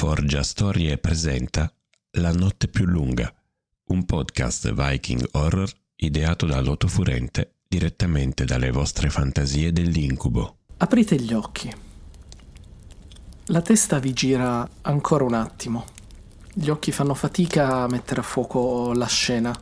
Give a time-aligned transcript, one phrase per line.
[0.00, 1.70] Forgia Storie presenta
[2.12, 3.30] La notte più lunga,
[3.88, 10.60] un podcast Viking Horror ideato da Loto Furente direttamente dalle vostre fantasie dell'incubo.
[10.78, 11.70] Aprite gli occhi.
[13.48, 15.84] La testa vi gira ancora un attimo.
[16.50, 19.54] Gli occhi fanno fatica a mettere a fuoco la scena.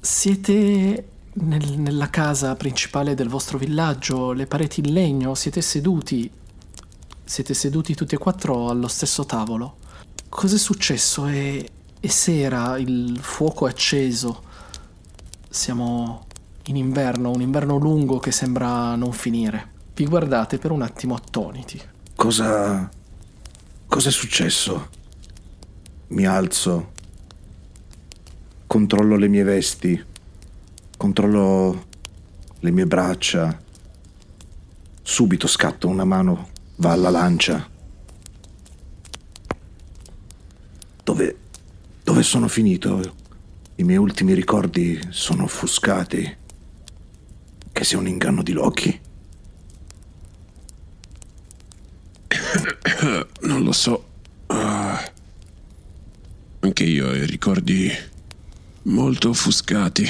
[0.00, 6.32] Siete nel- nella casa principale del vostro villaggio, le pareti in legno, siete seduti.
[7.28, 9.76] Siete seduti tutti e quattro allo stesso tavolo.
[10.30, 11.26] Cos'è successo?
[11.26, 11.62] È,
[12.00, 14.44] è sera, il fuoco è acceso.
[15.46, 16.24] Siamo
[16.64, 19.72] in inverno, un inverno lungo che sembra non finire.
[19.94, 21.78] Vi guardate per un attimo attoniti.
[22.16, 22.88] Cosa...
[23.86, 24.88] Cos'è successo?
[26.08, 26.92] Mi alzo.
[28.66, 30.02] Controllo le mie vesti.
[30.96, 31.86] Controllo
[32.60, 33.60] le mie braccia.
[35.02, 37.68] Subito scatto una mano, va alla lancia.
[41.04, 41.36] Dove...
[42.02, 43.14] Dove sono finito?
[43.76, 46.36] I miei ultimi ricordi sono offuscati.
[47.70, 49.00] Che sia un inganno di Loki.
[53.42, 54.06] Non lo so.
[54.46, 55.12] Ah,
[56.60, 57.90] anche io ho i ricordi
[58.84, 60.06] molto offuscati.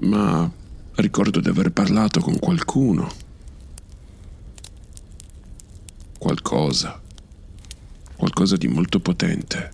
[0.00, 0.50] Ma
[0.96, 3.21] ricordo di aver parlato con qualcuno.
[6.22, 7.00] Qualcosa.
[8.14, 9.72] Qualcosa di molto potente.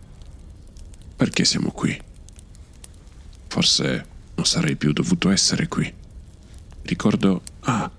[1.14, 1.94] Perché siamo qui?
[3.48, 5.92] Forse non sarei più dovuto essere qui.
[6.84, 7.42] Ricordo...
[7.60, 7.90] Ah.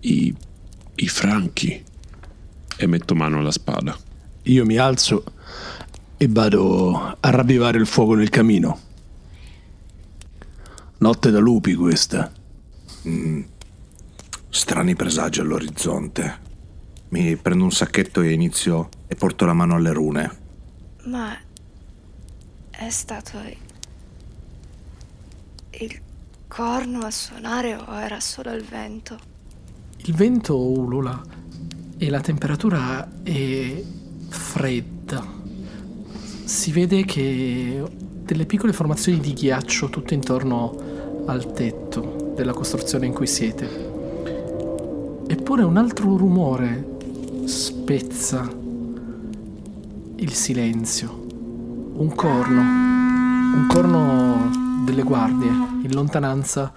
[0.00, 0.34] I...
[0.96, 1.84] i franchi.
[2.78, 3.96] E metto mano alla spada.
[4.42, 5.22] Io mi alzo
[6.16, 8.80] e vado a ravvivare il fuoco nel camino.
[10.98, 12.28] Notte da lupi questa.
[14.48, 16.45] Strani presagi all'orizzonte.
[17.08, 20.36] Mi prendo un sacchetto e inizio e porto la mano alle rune.
[21.04, 21.36] Ma
[22.70, 23.38] è stato
[25.70, 26.00] il
[26.48, 29.16] corno a suonare o era solo il vento?
[29.98, 31.22] Il vento ulula
[31.96, 33.82] e la temperatura è
[34.28, 35.24] fredda.
[36.44, 37.84] Si vede che
[38.22, 43.94] delle piccole formazioni di ghiaccio tutto intorno al tetto della costruzione in cui siete.
[45.28, 46.94] Eppure un altro rumore
[47.86, 48.42] spezza
[50.16, 51.08] il silenzio.
[51.94, 56.72] Un corno, un corno delle guardie in lontananza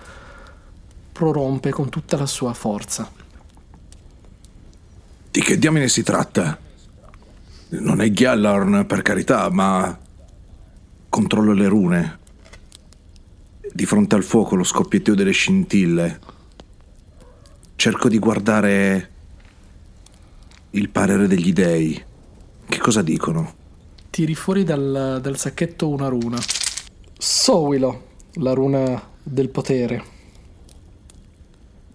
[1.11, 3.11] prorompe con tutta la sua forza.
[5.31, 6.59] Di che diamine si tratta?
[7.69, 9.97] Non è Gyallorn, per carità, ma
[11.09, 12.19] controllo le rune.
[13.73, 16.19] Di fronte al fuoco lo scoppiettio delle scintille.
[17.75, 19.08] Cerco di guardare
[20.71, 22.03] il parere degli dei.
[22.67, 23.55] Che cosa dicono?
[24.09, 26.39] Tiri fuori dal, dal sacchetto una runa.
[27.17, 30.17] Sowilo, la runa del potere.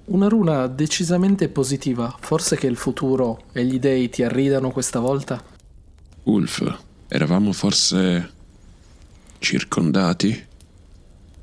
[0.06, 2.14] Una runa decisamente positiva.
[2.20, 5.42] Forse che il futuro e gli dei ti arridano questa volta?
[6.24, 8.32] Ulf, eravamo forse
[9.38, 10.46] circondati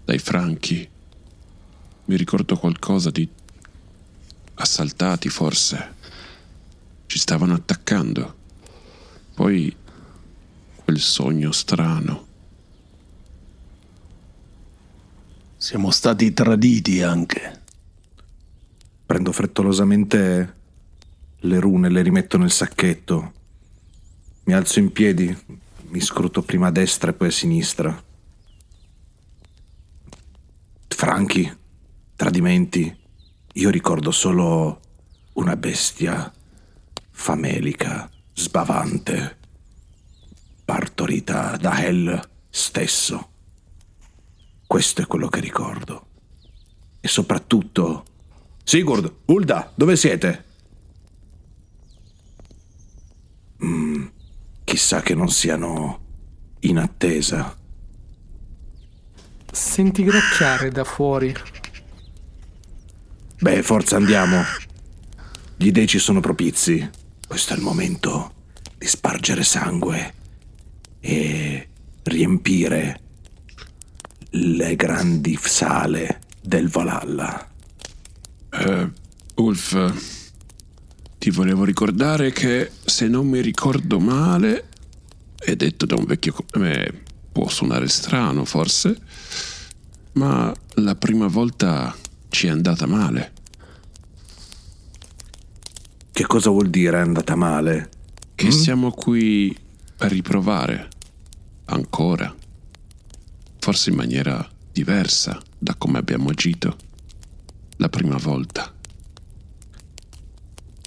[0.04, 0.88] dai franchi.
[2.06, 3.28] Mi ricordo qualcosa di
[4.56, 6.00] assaltati forse.
[7.12, 8.36] Ci stavano attaccando.
[9.34, 9.76] Poi
[10.76, 12.26] quel sogno strano.
[15.58, 17.64] Siamo stati traditi anche.
[19.06, 20.56] Prendo frettolosamente
[21.38, 23.34] le rune, le rimetto nel sacchetto.
[24.46, 25.38] Mi alzo in piedi,
[25.90, 28.04] mi scruto prima a destra e poi a sinistra.
[30.88, 31.58] Franchi,
[32.16, 32.98] tradimenti.
[33.56, 34.80] Io ricordo solo
[35.34, 36.32] una bestia
[37.22, 39.38] famelica, sbavante,
[40.66, 43.30] partorita da Hell stesso.
[44.66, 46.08] Questo è quello che ricordo.
[47.00, 48.06] E soprattutto...
[48.64, 50.46] Sigurd, Ulda, dove siete?
[53.64, 54.06] Mm,
[54.64, 56.00] chissà che non siano
[56.62, 57.56] in attesa.
[59.52, 61.32] Senti gracchiare da fuori.
[63.40, 64.42] Beh, forza andiamo.
[65.56, 67.00] Gli dei ci sono propizi.
[67.32, 68.34] Questo è il momento
[68.78, 70.14] di spargere sangue
[71.00, 71.70] e
[72.04, 73.00] riempire
[74.32, 77.50] le grandi sale del Valhalla.
[78.50, 78.90] Eh,
[79.36, 79.94] Ulf,
[81.20, 84.68] ti volevo ricordare che se non mi ricordo male,
[85.38, 88.98] è detto da un vecchio me, può suonare strano forse,
[90.16, 91.96] ma la prima volta
[92.28, 93.32] ci è andata male.
[96.14, 97.90] Che cosa vuol dire è andata male?
[98.36, 99.58] Che siamo qui
[99.96, 100.90] per riprovare.
[101.66, 102.36] Ancora.
[103.60, 106.76] Forse in maniera diversa da come abbiamo agito
[107.78, 108.74] la prima volta.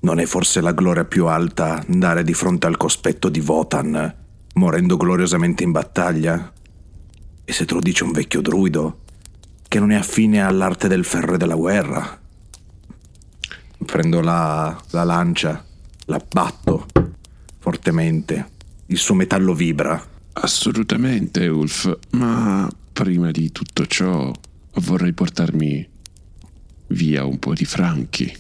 [0.03, 4.15] Non è forse la gloria più alta andare di fronte al cospetto di Votan,
[4.55, 6.53] morendo gloriosamente in battaglia?
[7.45, 9.01] E se te lo dice un vecchio druido,
[9.67, 12.21] che non è affine all'arte del ferro e della guerra?
[13.95, 15.65] Prendo la, la lancia,
[16.07, 16.89] la batto
[17.61, 18.51] fortemente,
[18.87, 20.05] il suo metallo vibra.
[20.33, 24.33] Assolutamente, Ulf, ma prima di tutto ciò
[24.81, 25.89] vorrei portarmi
[26.89, 28.37] via un po' di franchi.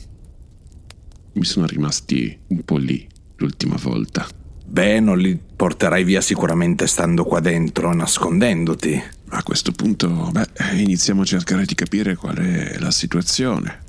[1.35, 3.06] Mi sono rimasti un po' lì
[3.37, 4.27] l'ultima volta.
[4.67, 9.01] Beh, non li porterai via sicuramente stando qua dentro, nascondendoti.
[9.29, 10.49] A questo punto, beh,
[10.79, 13.84] iniziamo a cercare di capire qual è la situazione.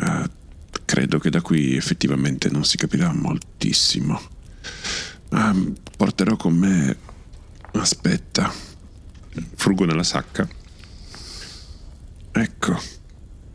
[0.00, 0.30] Eh,
[0.84, 4.20] credo che da qui effettivamente non si capirà moltissimo.
[5.30, 5.54] Ah,
[5.96, 6.96] porterò con me.
[7.72, 8.52] Aspetta.
[9.54, 10.48] Frugo nella sacca.
[12.32, 12.80] Ecco.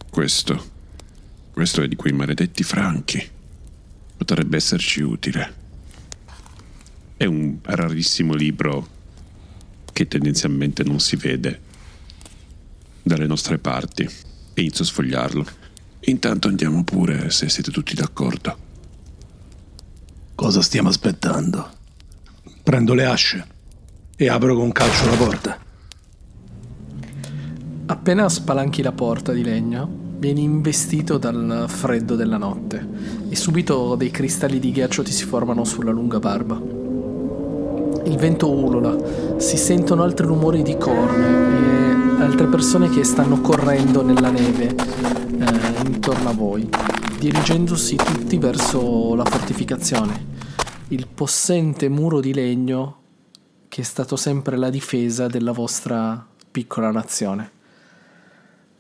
[0.09, 0.71] Questo.
[1.51, 3.29] Questo è di quei maledetti franchi.
[4.17, 5.61] Potrebbe esserci utile.
[7.15, 8.87] È un rarissimo libro
[9.91, 11.61] che tendenzialmente non si vede
[13.01, 14.07] dalle nostre parti.
[14.55, 15.62] Inizio a sfogliarlo.
[16.05, 18.57] Intanto andiamo pure se siete tutti d'accordo.
[20.35, 21.65] Cosa stiamo aspettando?
[22.61, 23.47] Prendo le asce
[24.17, 25.57] e apro con calcio la porta.
[27.85, 32.85] Appena spalanchi la porta di legno, vieni investito dal freddo della notte
[33.29, 36.61] e subito dei cristalli di ghiaccio ti si formano sulla lunga barba.
[38.05, 44.03] Il vento ulula, si sentono altri rumori di corna e altre persone che stanno correndo
[44.03, 46.67] nella neve eh, intorno a voi,
[47.19, 50.25] dirigendosi tutti verso la fortificazione,
[50.89, 53.01] il possente muro di legno
[53.67, 57.51] che è stato sempre la difesa della vostra piccola nazione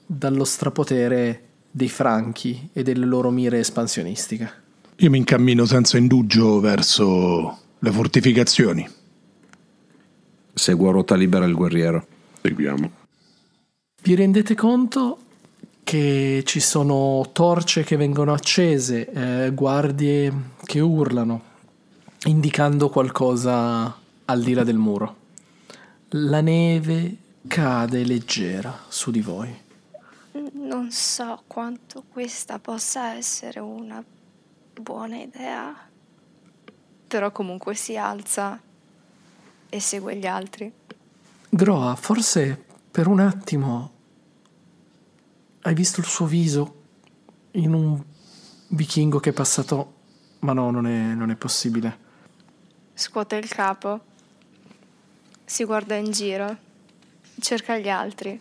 [0.05, 4.61] dallo strapotere dei franchi e delle loro mire espansionistiche.
[4.97, 8.87] Io mi incammino senza indugio verso le fortificazioni.
[10.53, 12.05] Seguo a ruota libera il guerriero.
[12.41, 12.91] Seguiamo.
[14.03, 15.17] Vi rendete conto
[15.83, 20.33] che ci sono torce che vengono accese, eh, guardie
[20.63, 21.41] che urlano,
[22.25, 23.95] indicando qualcosa
[24.25, 25.15] al di là del muro.
[26.09, 29.61] La neve cade leggera su di voi.
[30.53, 34.03] Non so quanto questa possa essere una
[34.79, 35.75] buona idea,
[37.07, 38.59] però comunque si alza
[39.69, 40.71] e segue gli altri.
[41.49, 43.92] Groa, forse per un attimo
[45.63, 46.81] hai visto il suo viso
[47.51, 48.01] in un
[48.69, 49.93] vichingo che è passato,
[50.39, 51.99] ma no, non è, non è possibile.
[52.93, 54.01] Scuote il capo,
[55.45, 56.57] si guarda in giro,
[57.39, 58.39] cerca gli altri,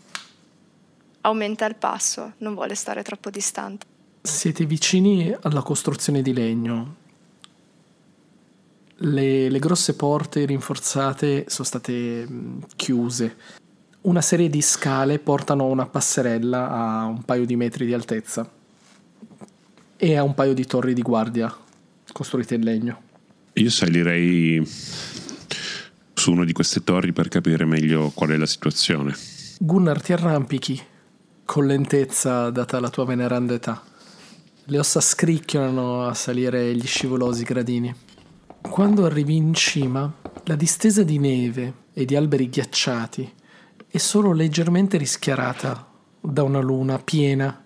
[1.22, 3.86] aumenta il passo, non vuole stare troppo distante.
[4.22, 6.96] Siete vicini alla costruzione di legno.
[8.96, 13.36] Le, le grosse porte rinforzate sono state mh, chiuse.
[14.02, 18.50] Una serie di scale portano a una passerella a un paio di metri di altezza
[19.96, 21.54] e a un paio di torri di guardia
[22.12, 23.00] costruite in legno.
[23.52, 24.60] Io salirei
[26.14, 29.14] su una di queste torri per capire meglio qual è la situazione.
[29.60, 30.82] Gunnar ti arrampichi
[31.44, 33.80] con lentezza data la tua veneranda età.
[34.64, 37.94] Le ossa scricchiolano a salire gli scivolosi gradini.
[38.62, 40.12] Quando arrivi in cima,
[40.44, 43.34] la distesa di neve e di alberi ghiacciati
[43.92, 45.86] è solo leggermente rischiarata
[46.18, 47.62] da una luna piena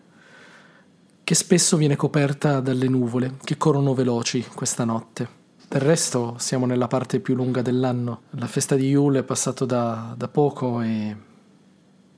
[1.22, 5.28] che spesso viene coperta dalle nuvole che corrono veloci questa notte.
[5.68, 8.22] Del resto siamo nella parte più lunga dell'anno.
[8.30, 11.16] La festa di Yule è passato da, da poco e...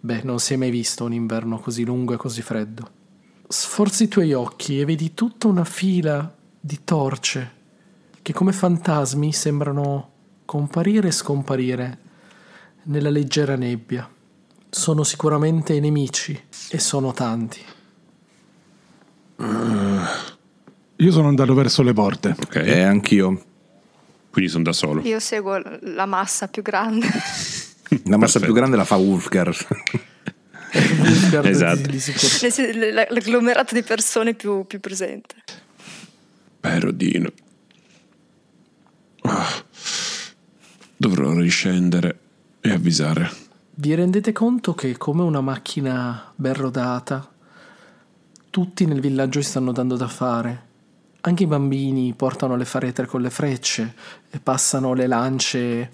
[0.01, 2.91] Beh, non si è mai visto un inverno così lungo e così freddo.
[3.47, 7.57] Sforzi i tuoi occhi e vedi tutta una fila di torce
[8.23, 10.13] che come fantasmi sembrano
[10.47, 12.07] comparire e scomparire
[12.89, 14.09] nella leggera nebbia.
[14.71, 16.39] Sono sicuramente i nemici
[16.71, 17.61] e sono tanti.
[21.01, 22.35] Io sono andato verso le porte.
[22.39, 22.57] Ok?
[22.57, 23.45] E anch'io.
[24.31, 25.01] Quindi sono da solo.
[25.03, 27.07] Io seguo la massa più grande.
[28.05, 28.45] La massa Perfetto.
[28.45, 29.49] più grande la fa Wolfgar.
[31.45, 31.99] Esatto.
[31.99, 35.37] Sen- l- L'agglomerato di persone più, più presente.
[36.61, 37.31] Perodino.
[39.23, 39.47] Ah.
[40.97, 42.19] Dovrò riscendere
[42.69, 43.31] e avvisare.
[43.75, 47.29] Vi rendete conto che come una macchina ben rodata,
[48.51, 50.67] tutti nel villaggio si stanno dando da fare
[51.21, 53.95] Anche i bambini portano le faretre con le frecce
[54.31, 55.91] e passano le lance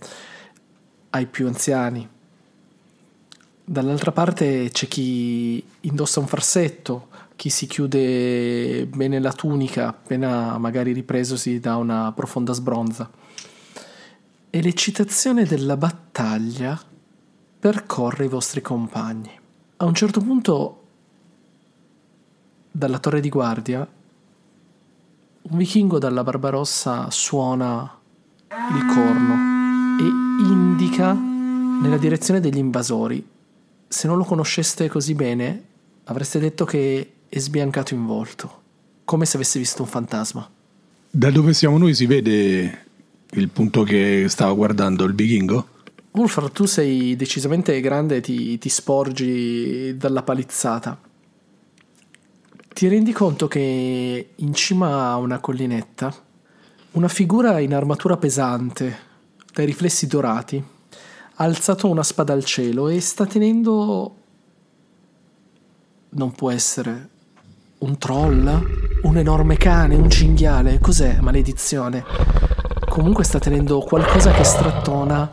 [1.10, 2.06] ai più anziani.
[3.64, 10.92] Dall'altra parte c'è chi indossa un farsetto, chi si chiude bene la tunica appena magari
[10.92, 13.10] ripresosi da una profonda sbronza.
[14.54, 16.80] E l'eccitazione della battaglia
[17.58, 19.36] percorre i vostri compagni.
[19.78, 20.82] A un certo punto,
[22.70, 23.84] dalla torre di guardia,
[25.42, 27.98] un vichingo dalla Barbarossa suona
[28.48, 30.04] il corno e
[30.46, 33.26] indica nella direzione degli invasori.
[33.88, 35.64] Se non lo conosceste così bene,
[36.04, 38.62] avreste detto che è sbiancato in volto,
[39.04, 40.48] come se avesse visto un fantasma.
[41.10, 42.83] Da dove siamo noi si vede
[43.34, 45.68] il punto che stava guardando il vichingo?
[46.12, 50.98] Wolfar, tu sei decisamente grande e ti, ti sporgi dalla palizzata.
[52.72, 56.14] Ti rendi conto che in cima a una collinetta
[56.92, 58.98] una figura in armatura pesante,
[59.52, 60.62] dai riflessi dorati,
[61.36, 64.16] ha alzato una spada al cielo e sta tenendo...
[66.10, 67.08] Non può essere
[67.78, 69.00] un troll?
[69.02, 69.96] Un enorme cane?
[69.96, 70.78] Un cinghiale?
[70.78, 72.53] Cos'è, maledizione?
[72.94, 75.28] Comunque sta tenendo qualcosa che strattona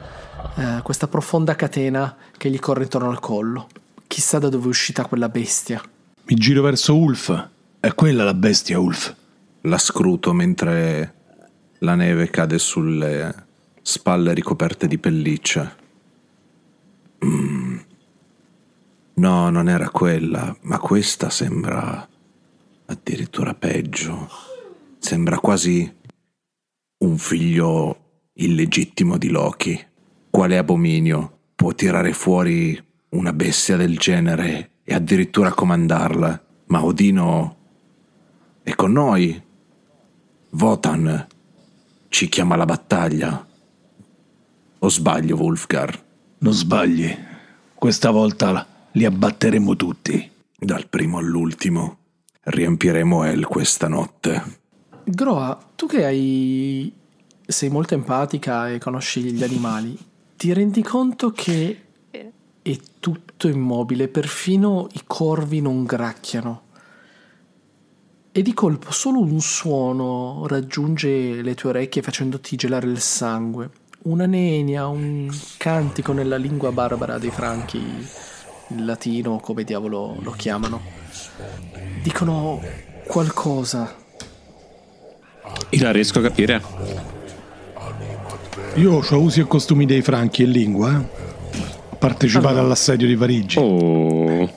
[0.55, 3.67] eh, questa profonda catena che gli corre intorno al collo.
[4.07, 5.79] Chissà da dove è uscita quella bestia.
[6.23, 7.49] Mi giro verso Ulf.
[7.79, 9.15] È quella la bestia, Ulf.
[9.61, 11.13] La scruto mentre
[11.77, 13.45] la neve cade sulle
[13.83, 15.75] spalle ricoperte di pelliccia.
[17.23, 17.77] Mm.
[19.13, 22.09] No, non era quella, ma questa sembra
[22.87, 24.49] addirittura peggio.
[24.97, 25.99] Sembra quasi
[27.01, 29.79] un figlio illegittimo di Loki.
[30.29, 36.45] Quale abominio può tirare fuori una bestia del genere e addirittura comandarla?
[36.67, 37.57] Ma Odino
[38.63, 39.41] è con noi.
[40.51, 41.27] Votan
[42.09, 43.47] ci chiama alla battaglia.
[44.79, 46.03] O sbaglio, Wolfgar?
[46.39, 47.15] Non sbagli.
[47.73, 50.29] Questa volta li abbatteremo tutti.
[50.57, 51.97] Dal primo all'ultimo.
[52.43, 54.60] Riempiremo El questa notte.
[55.03, 56.93] Groa, tu che hai...
[57.45, 59.97] sei molto empatica e conosci gli animali,
[60.37, 61.81] ti rendi conto che
[62.63, 66.69] è tutto immobile, perfino i corvi non gracchiano.
[68.31, 73.69] E di colpo solo un suono raggiunge le tue orecchie facendoti gelare il sangue.
[74.03, 80.81] Una nenia, un cantico nella lingua barbara dei franchi, il latino, come diavolo lo chiamano.
[82.01, 82.61] Dicono
[83.05, 84.00] qualcosa.
[85.69, 86.61] Io la riesco a capire.
[88.75, 91.29] Io ho usi e costumi dei franchi e lingua, eh.
[92.49, 92.59] Allora.
[92.59, 93.59] all'assedio di Parigi.
[93.59, 94.49] Oh,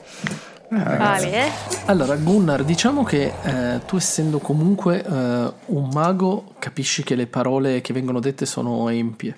[0.69, 1.51] Vale, eh?
[1.85, 7.81] Allora, Gunnar, diciamo che eh, tu essendo comunque eh, un mago, capisci che le parole
[7.81, 9.37] che vengono dette sono empie.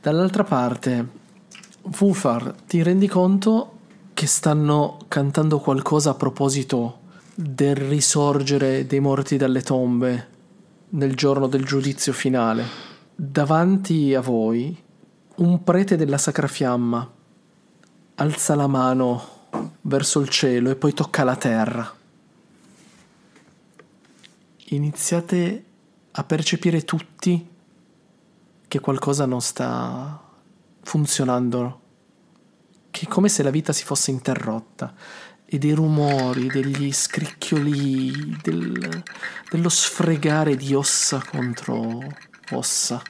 [0.00, 1.06] Dall'altra parte,
[1.98, 3.78] Wulfar, ti rendi conto
[4.14, 6.98] che stanno cantando qualcosa a proposito
[7.34, 10.28] del risorgere dei morti dalle tombe
[10.94, 12.64] nel giorno del giudizio finale.
[13.14, 14.76] Davanti a voi,
[15.36, 17.10] un prete della Sacra Fiamma
[18.16, 19.40] alza la mano
[19.82, 21.90] verso il cielo e poi tocca la terra.
[24.66, 25.64] Iniziate
[26.12, 27.48] a percepire tutti
[28.68, 30.20] che qualcosa non sta
[30.82, 31.80] funzionando,
[32.90, 34.94] che è come se la vita si fosse interrotta
[35.54, 39.02] e dei rumori, degli scricchioli, del-
[39.50, 42.00] dello sfregare di ossa contro
[42.52, 43.02] ossa.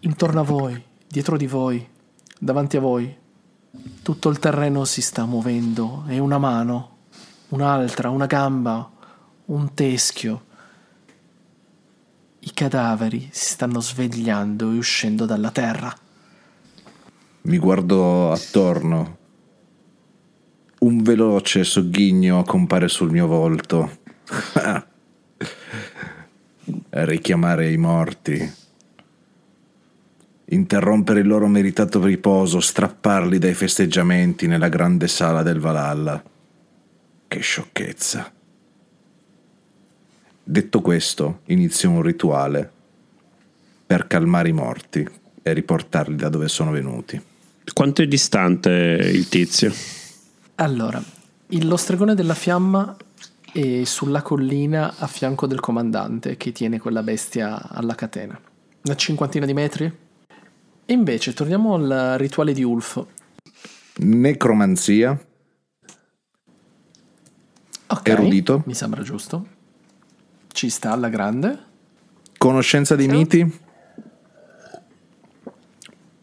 [0.00, 1.84] Intorno a voi, dietro di voi,
[2.38, 3.12] davanti a voi,
[4.00, 6.98] tutto il terreno si sta muovendo e una mano,
[7.48, 8.88] un'altra, una gamba,
[9.46, 10.44] un teschio.
[12.38, 15.92] I cadaveri si stanno svegliando e uscendo dalla terra.
[17.42, 19.17] Mi guardo attorno.
[20.80, 23.98] Un veloce sogghigno compare sul mio volto.
[26.90, 28.52] Richiamare i morti.
[30.50, 36.22] Interrompere il loro meritato riposo, strapparli dai festeggiamenti nella grande sala del Valhalla.
[37.26, 38.32] Che sciocchezza.
[40.44, 42.72] Detto questo, inizio un rituale
[43.84, 45.06] per calmare i morti
[45.42, 47.20] e riportarli da dove sono venuti.
[47.72, 49.72] quanto è distante il tizio?
[50.60, 51.00] Allora,
[51.48, 52.96] il- lo stregone della fiamma
[53.52, 58.38] è sulla collina a fianco del comandante che tiene quella bestia alla catena.
[58.82, 59.84] Una cinquantina di metri?
[60.84, 63.04] E invece, torniamo al rituale di Ulf.
[63.98, 65.18] Necromanzia,
[67.90, 68.62] Ok, Erudito.
[68.66, 69.46] Mi sembra giusto.
[70.48, 71.58] Ci sta alla grande.
[72.36, 73.14] Conoscenza dei Sì.
[73.16, 73.60] miti?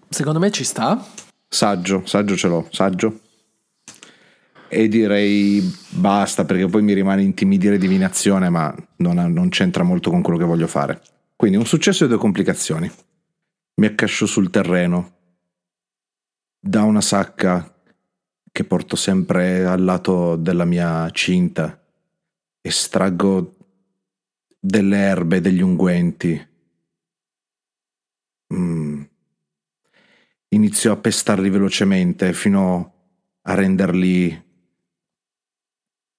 [0.09, 1.03] Secondo me ci sta.
[1.47, 3.21] Saggio, saggio ce l'ho, saggio.
[4.75, 10.21] E direi basta perché poi mi rimane intimidire divinazione, ma non, non c'entra molto con
[10.21, 11.01] quello che voglio fare.
[11.33, 12.91] Quindi un successo e due complicazioni.
[13.75, 15.13] Mi accascio sul terreno.
[16.59, 17.73] Da una sacca
[18.51, 21.81] che porto sempre al lato della mia cinta.
[22.59, 23.55] Estraggo
[24.59, 26.47] delle erbe, degli unguenti.
[28.53, 29.03] Mm.
[30.49, 32.93] Inizio a pestarli velocemente fino
[33.43, 34.43] a renderli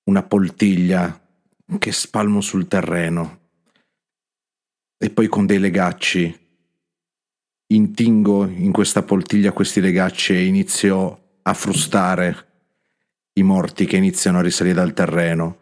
[0.06, 1.20] una poltiglia
[1.78, 3.40] che spalmo sul terreno.
[4.98, 6.44] E poi con dei legacci
[7.68, 12.44] intingo in questa poltiglia questi legacci e inizio a frustare
[13.34, 15.58] i morti che iniziano a risalire dal terreno.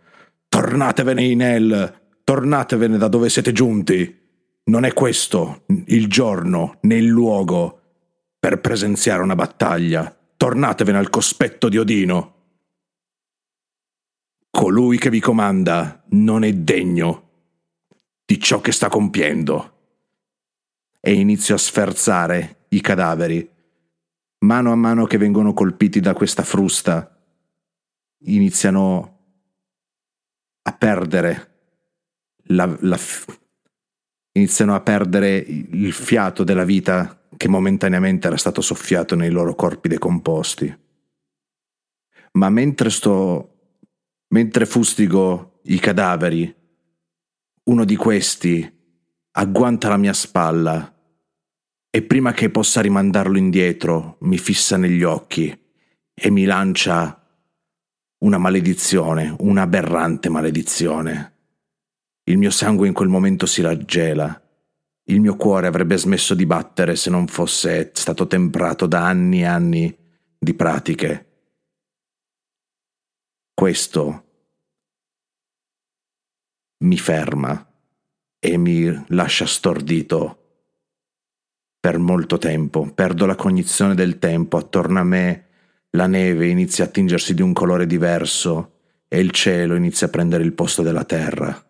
[0.48, 4.22] Tornatevene in El, tornatevene da dove siete giunti.
[4.64, 7.80] Non è questo il giorno né il luogo
[8.38, 10.16] per presenziare una battaglia.
[10.36, 12.33] Tornatevene al cospetto di Odino.
[14.54, 17.30] Colui che vi comanda non è degno
[18.24, 19.72] di ciò che sta compiendo.
[21.00, 23.50] E inizio a sferzare i cadaveri.
[24.44, 27.20] Mano a mano che vengono colpiti da questa frusta,
[28.26, 29.18] iniziano
[30.62, 31.50] a perdere
[32.44, 32.98] la, la
[34.34, 39.88] iniziano a perdere il fiato della vita che momentaneamente era stato soffiato nei loro corpi
[39.88, 40.78] decomposti.
[42.34, 43.48] Ma mentre sto
[44.28, 46.54] mentre fustigo i cadaveri,
[47.64, 48.72] uno di questi
[49.36, 50.92] agguanta la mia spalla
[51.90, 55.56] e prima che possa rimandarlo indietro mi fissa negli occhi
[56.14, 57.20] e mi lancia
[58.24, 61.32] una maledizione, una aberrante maledizione.
[62.24, 64.40] Il mio sangue in quel momento si raggela.
[65.06, 69.44] Il mio cuore avrebbe smesso di battere se non fosse stato temprato da anni e
[69.44, 69.96] anni
[70.38, 71.33] di pratiche.
[73.54, 74.24] Questo
[76.84, 77.66] mi ferma
[78.38, 80.38] e mi lascia stordito
[81.78, 82.90] per molto tempo.
[82.92, 84.56] Perdo la cognizione del tempo.
[84.56, 85.46] Attorno a me
[85.90, 88.72] la neve inizia a tingersi di un colore diverso
[89.06, 91.64] e il cielo inizia a prendere il posto della terra.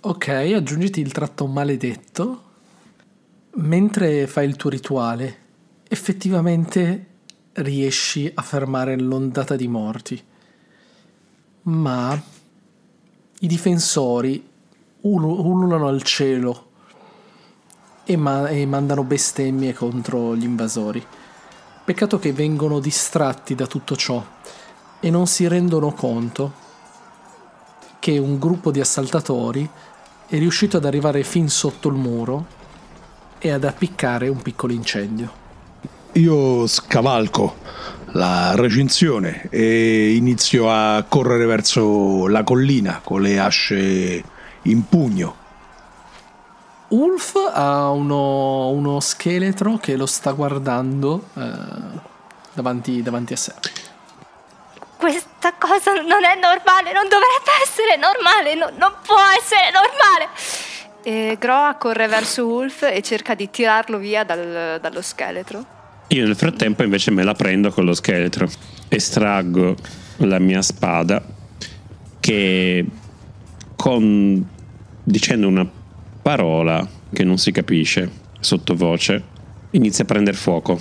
[0.00, 2.42] Ok, aggiungiti il tratto maledetto.
[3.54, 5.38] Mentre fai il tuo rituale,
[5.88, 7.07] effettivamente
[7.58, 10.22] riesci a fermare l'ondata di morti.
[11.62, 12.20] Ma
[13.40, 14.46] i difensori
[15.02, 16.66] ulu- ululano al cielo
[18.04, 21.04] e, ma- e mandano bestemmie contro gli invasori.
[21.84, 24.24] Peccato che vengono distratti da tutto ciò
[25.00, 26.66] e non si rendono conto
[27.98, 29.68] che un gruppo di assaltatori
[30.26, 32.46] è riuscito ad arrivare fin sotto il muro
[33.38, 35.47] e ad appiccare un piccolo incendio.
[36.18, 37.58] Io scavalco
[38.12, 44.24] la recinzione e inizio a correre verso la collina con le asce
[44.62, 45.36] in pugno.
[46.88, 51.50] Ulf ha uno, uno scheletro che lo sta guardando eh,
[52.52, 53.54] davanti, davanti a sé.
[54.96, 60.28] Questa cosa non è normale, non dovrebbe essere normale, no- non può essere normale.
[61.04, 65.76] E Groa corre verso Wolf e cerca di tirarlo via dal- dallo scheletro.
[66.08, 68.48] Io nel frattempo invece me la prendo con lo scheletro.
[68.88, 69.76] Estraggo
[70.18, 71.22] la mia spada
[72.20, 72.84] che
[73.76, 74.46] con
[75.04, 75.68] dicendo una
[76.22, 79.22] parola che non si capisce sottovoce
[79.72, 80.80] inizia a prendere fuoco.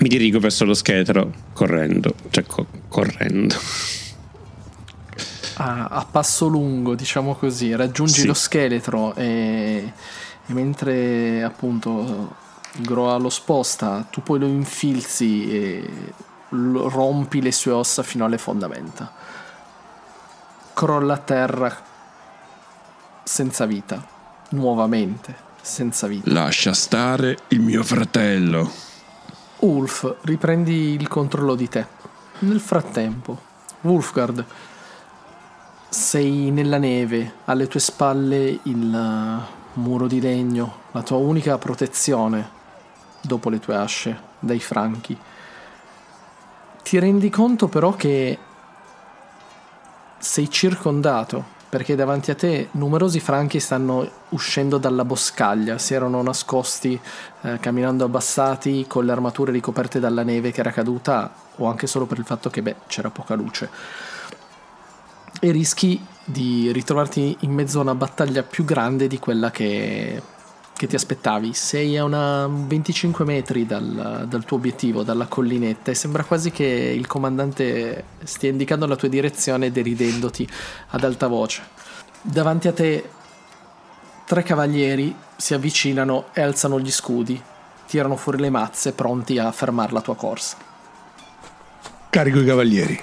[0.00, 3.54] Mi dirigo verso lo scheletro correndo, cioè co- correndo.
[5.56, 8.26] A, a passo lungo, diciamo così, raggiungi Sì.
[8.26, 9.92] lo scheletro e,
[10.46, 12.34] e mentre appunto
[12.78, 16.12] Groa lo sposta, tu poi lo infilzi e
[16.50, 19.12] rompi le sue ossa fino alle fondamenta.
[20.72, 21.76] Crolla a terra
[23.24, 24.04] senza vita,
[24.50, 26.30] nuovamente senza vita.
[26.32, 28.70] Lascia stare il mio fratello.
[29.58, 31.86] Ulf, riprendi il controllo di te.
[32.40, 33.38] Nel frattempo,
[33.82, 34.44] Wolfgard,
[35.88, 39.42] sei nella neve, alle tue spalle il
[39.74, 42.58] muro di legno, la tua unica protezione
[43.20, 45.16] dopo le tue asce dai franchi.
[46.82, 48.38] Ti rendi conto però che
[50.18, 57.00] sei circondato perché davanti a te numerosi franchi stanno uscendo dalla boscaglia, si erano nascosti
[57.42, 62.06] eh, camminando abbassati con le armature ricoperte dalla neve che era caduta o anche solo
[62.06, 63.70] per il fatto che beh, c'era poca luce.
[65.38, 70.20] e rischi di ritrovarti in mezzo a una battaglia più grande di quella che,
[70.80, 71.52] che ti aspettavi.
[71.52, 76.64] Sei a una 25 metri dal, dal, tuo obiettivo, dalla collinetta, e sembra quasi che
[76.64, 80.48] il comandante stia indicando la tua direzione deridendoti
[80.88, 81.60] ad alta voce.
[82.22, 83.10] Davanti a te
[84.24, 87.38] tre cavalieri si avvicinano e alzano gli scudi,
[87.86, 90.56] tirano fuori le mazze pronti a fermare la tua corsa.
[92.08, 92.98] Carico i cavalieri.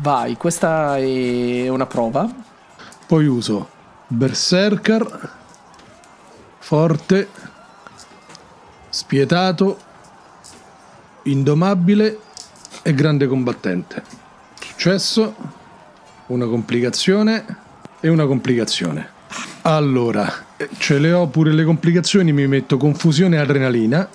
[0.00, 2.28] Vai, questa è una prova.
[3.06, 3.68] Poi uso
[4.08, 5.38] Berserker,
[6.60, 7.28] forte,
[8.88, 9.78] spietato,
[11.24, 12.18] indomabile
[12.82, 14.02] e grande combattente.
[14.60, 15.34] Successo,
[16.26, 17.44] una complicazione
[17.98, 19.18] e una complicazione.
[19.62, 20.32] Allora,
[20.78, 24.08] ce le ho pure le complicazioni, mi metto confusione e adrenalina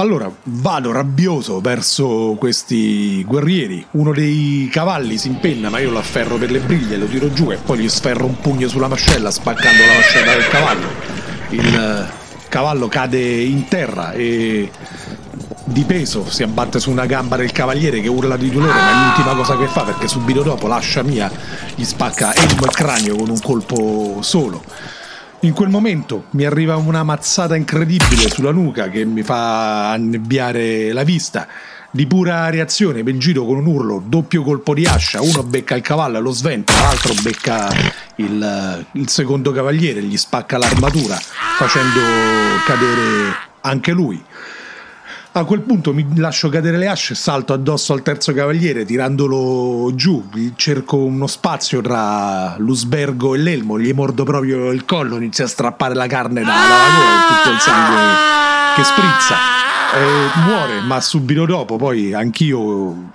[0.00, 3.84] allora vado rabbioso verso questi guerrieri.
[3.92, 7.50] Uno dei cavalli si impenna, ma io lo afferro per le briglie, lo tiro giù
[7.50, 11.09] e poi gli sferro un pugno sulla mascella, spaccando la mascella del cavallo.
[11.50, 14.70] Il eh, cavallo cade in terra e
[15.64, 19.04] di peso si abbatte su una gamba del cavaliere che urla di dolore, ma è
[19.04, 21.30] l'ultima cosa che fa perché subito dopo lascia mia,
[21.74, 24.62] gli spacca elmo e cranio con un colpo solo.
[25.40, 31.02] In quel momento mi arriva una mazzata incredibile sulla nuca che mi fa annebbiare la
[31.02, 31.48] vista.
[31.92, 35.82] Di pura reazione mi giro con un urlo, doppio colpo di ascia, uno becca il
[35.82, 37.68] cavallo e lo sventa, l'altro becca
[38.16, 41.18] il, il secondo cavaliere, gli spacca l'armatura,
[41.58, 41.98] facendo
[42.64, 44.22] cadere anche lui.
[45.32, 50.28] A quel punto mi lascio cadere le asce salto addosso al terzo cavaliere tirandolo giù.
[50.54, 55.94] Cerco uno spazio tra l'usbergo e l'elmo, gli mordo proprio il collo, inizio a strappare
[55.94, 58.02] la carne dalla gola tutto il sangue
[58.76, 59.79] che sprizza.
[59.92, 63.08] E muore, ma subito dopo poi anch'io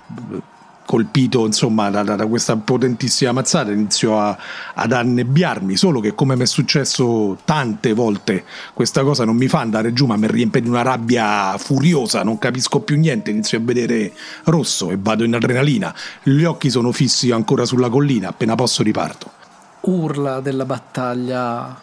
[0.84, 4.36] colpito insomma da, da, questa potentissima mazzata inizio a,
[4.74, 5.74] ad annebbiarmi.
[5.76, 10.06] Solo che come mi è successo tante volte questa cosa non mi fa andare giù
[10.06, 14.12] ma mi riempie di una rabbia furiosa non capisco più niente inizio a vedere
[14.44, 15.94] rosso e vado in adrenalina.
[16.22, 19.32] Gli occhi sono fissi ancora sulla collina appena posso riparto.
[19.80, 21.74] Urla della battaglia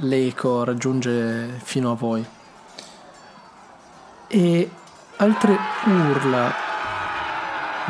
[0.00, 2.24] l'eco raggiunge fino a voi
[4.28, 4.70] e
[5.16, 6.52] altre urla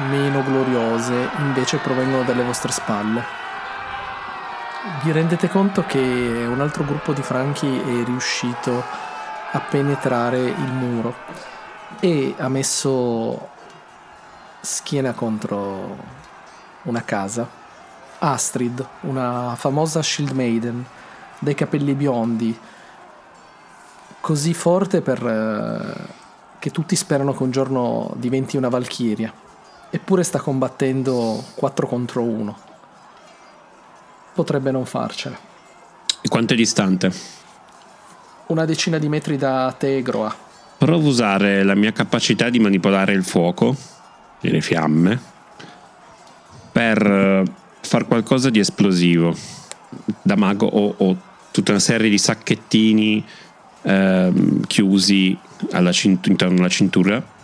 [0.09, 3.45] meno gloriose invece provengono dalle vostre spalle.
[5.03, 8.85] Vi rendete conto che un altro gruppo di franchi è riuscito
[9.53, 11.15] a penetrare il muro
[11.99, 13.49] e ha messo
[14.61, 15.97] schiena contro
[16.83, 17.65] una casa.
[18.19, 20.85] Astrid, una famosa Shield Maiden,
[21.39, 22.59] dai capelli biondi,
[24.21, 26.25] così forte per, eh,
[26.59, 29.33] che tutti sperano che un giorno diventi una valchiria
[29.91, 32.59] eppure sta combattendo 4 contro 1.
[34.35, 35.39] Potrebbe non farcela.
[36.21, 37.11] E quanto è distante?
[38.47, 40.35] Una decina di metri da te, Groa.
[40.77, 43.75] Provo a usare la mia capacità di manipolare il fuoco
[44.41, 45.19] e le fiamme
[46.71, 47.45] per eh,
[47.81, 49.35] far qualcosa di esplosivo.
[50.21, 51.17] Da mago ho, ho
[51.51, 53.25] tutta una serie di sacchettini
[53.83, 55.39] ehm, chiusi
[55.93, 57.35] cint- intorno alla cintura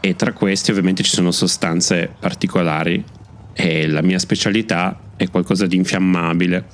[0.00, 3.04] e tra questi ovviamente ci sono sostanze particolari
[3.52, 6.66] e la mia specialità è qualcosa di infiammabile.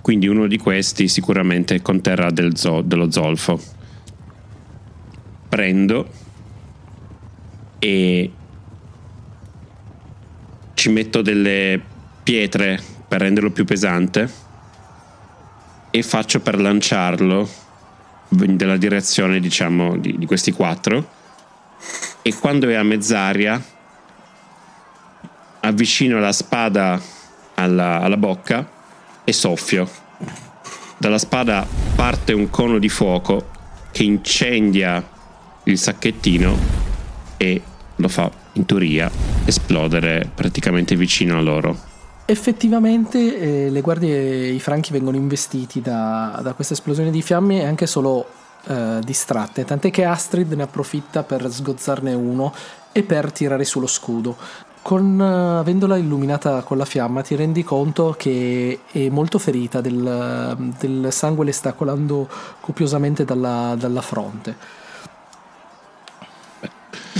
[0.00, 3.60] Quindi uno di questi sicuramente conterrà del zo- dello zolfo.
[5.48, 6.08] Prendo
[7.78, 8.32] e
[10.74, 11.80] ci metto delle
[12.22, 14.30] pietre per renderlo più pesante
[15.90, 17.48] e faccio per lanciarlo
[18.30, 21.16] nella direzione diciamo di, di questi quattro
[22.22, 23.62] e quando è a mezz'aria
[25.60, 27.00] avvicino la spada
[27.54, 28.68] alla, alla bocca
[29.24, 29.88] e soffio.
[30.96, 33.50] Dalla spada parte un cono di fuoco
[33.92, 35.06] che incendia
[35.64, 36.56] il sacchettino
[37.36, 37.62] e
[37.96, 39.10] lo fa in teoria
[39.44, 41.87] esplodere praticamente vicino a loro.
[42.30, 47.64] Effettivamente eh, le guardie i franchi vengono investiti da, da questa esplosione di fiamme e
[47.64, 48.26] anche solo
[48.66, 52.52] eh, distratte, tant'è che Astrid ne approfitta per sgozzarne uno
[52.92, 54.36] e per tirare sullo scudo.
[54.82, 60.74] Con, uh, avendola illuminata con la fiamma ti rendi conto che è molto ferita, del,
[60.78, 62.28] del sangue le sta colando
[62.60, 64.77] copiosamente dalla, dalla fronte.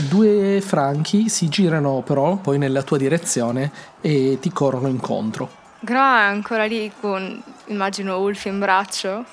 [0.07, 5.51] Due franchi si girano però poi nella tua direzione e ti corrono incontro.
[5.81, 9.25] Gra è ancora lì con, immagino, Ulf in braccio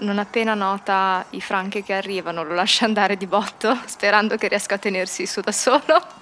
[0.00, 4.76] non appena nota i franchi che arrivano, lo lascia andare di botto, sperando che riesca
[4.76, 6.20] a tenersi su da solo.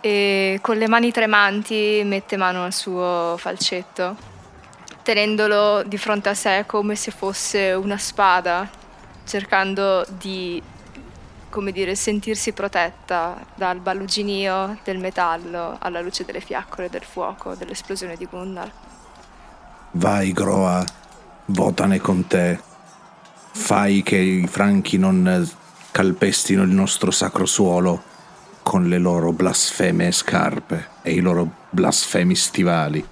[0.00, 4.16] E con le mani tremanti mette mano al suo falcetto,
[5.02, 8.68] tenendolo di fronte a sé come se fosse una spada,
[9.24, 10.62] cercando di,
[11.48, 18.16] come dire, sentirsi protetta dal baluginio del metallo alla luce delle fiaccole del fuoco dell'esplosione
[18.16, 18.70] di Gunnar.
[19.92, 20.84] Vai, Groa,
[21.46, 22.58] votane con te.
[23.52, 25.48] Fai che i franchi non
[25.90, 28.02] calpestino il nostro sacro suolo
[28.62, 33.06] con le loro blasfeme scarpe e i loro blasfemi stivali.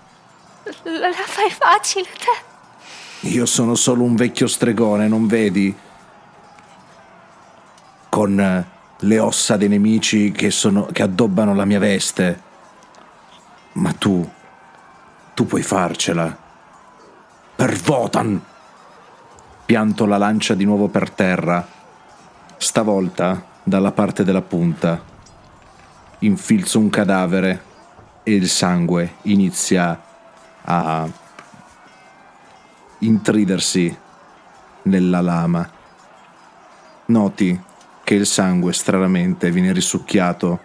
[0.83, 3.29] La fai facile te.
[3.29, 5.75] Io sono solo un vecchio stregone, non vedi?
[8.17, 8.67] Con
[8.99, 12.41] le ossa dei nemici che, sono, che addobbano la mia veste.
[13.73, 14.27] Ma tu,
[15.35, 16.35] tu puoi farcela.
[17.57, 18.43] Per Votan!
[19.67, 21.69] Pianto la lancia di nuovo per terra,
[22.57, 24.99] stavolta dalla parte della punta
[26.21, 27.63] infilzo un cadavere
[28.23, 30.03] e il sangue inizia
[30.63, 31.07] a
[33.01, 33.95] intridersi
[34.85, 35.69] nella lama.
[37.07, 37.66] Noti
[38.07, 40.61] che il sangue stranamente viene risucchiato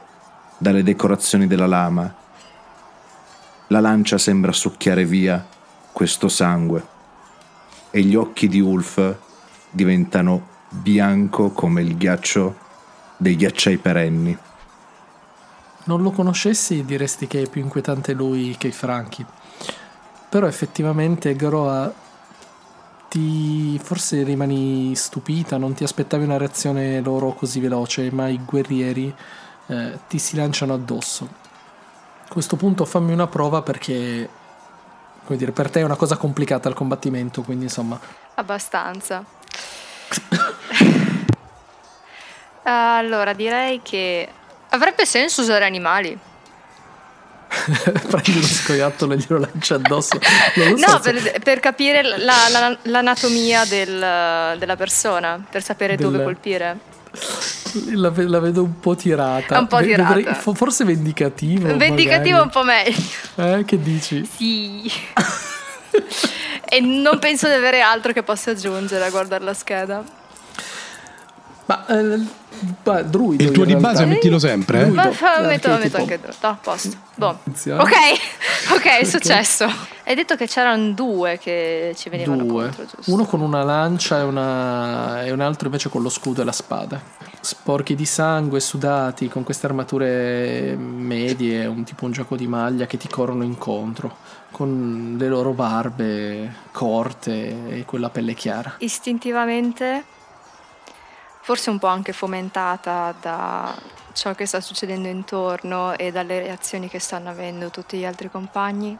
[0.59, 2.13] dalle decorazioni della lama.
[3.69, 5.43] La lancia sembra succhiare via
[5.91, 6.85] questo sangue
[7.89, 9.15] e gli occhi di Ulf
[9.71, 12.55] diventano bianco come il ghiaccio
[13.17, 14.37] dei ghiacciai perenni
[15.85, 19.25] non lo conoscessi diresti che è più inquietante lui che i franchi.
[20.29, 21.91] Però effettivamente Groa
[23.11, 29.13] ti forse rimani stupita, non ti aspettavi una reazione loro così veloce, ma i guerrieri
[29.67, 31.27] eh, ti si lanciano addosso.
[32.23, 34.29] A questo punto fammi una prova perché
[35.25, 37.99] come dire, per te è una cosa complicata il combattimento, quindi insomma.
[38.35, 39.25] Abbastanza.
[42.63, 44.29] allora, direi che
[44.73, 46.17] Avrebbe senso usare animali.
[48.09, 50.19] Prendi lo scoiattolo e glielo lancia addosso.
[50.55, 56.09] no, so per, per, capire la, la, l'anatomia del, della persona, per sapere del...
[56.09, 56.79] dove colpire.
[57.93, 59.59] La, la, vedo un po' tirata.
[59.59, 60.13] Un po' tirata.
[60.15, 61.75] Vedrei, forse vendicativo.
[61.75, 62.43] Vendicativo magari.
[62.43, 63.59] un po' meglio.
[63.59, 64.25] Eh, che dici?
[64.25, 64.91] Sì.
[66.69, 70.19] e non penso di avere altro che possa aggiungere a guardare la scheda.
[71.71, 73.43] Ma eh, druido.
[73.43, 74.89] Il tuo di base mettilo sempre, eh?
[74.89, 76.47] Ma fa, metto, metto anche druido.
[76.47, 76.97] a posto.
[77.15, 77.39] Boh.
[77.45, 77.93] Ok,
[78.75, 79.65] ok, è successo.
[80.03, 82.63] Hai detto che c'erano due che ci venivano due.
[82.63, 83.13] contro, giusto?
[83.13, 85.23] Uno con una lancia e, una...
[85.23, 87.01] e un altro invece con lo scudo e la spada.
[87.39, 92.97] Sporchi di sangue, sudati, con queste armature medie, un tipo un gioco di maglia che
[92.97, 94.17] ti corrono incontro,
[94.51, 98.75] con le loro barbe corte e quella pelle chiara.
[98.79, 100.03] Istintivamente
[101.51, 103.75] forse un po' anche fomentata da
[104.13, 108.97] ciò che sta succedendo intorno e dalle reazioni che stanno avendo tutti gli altri compagni,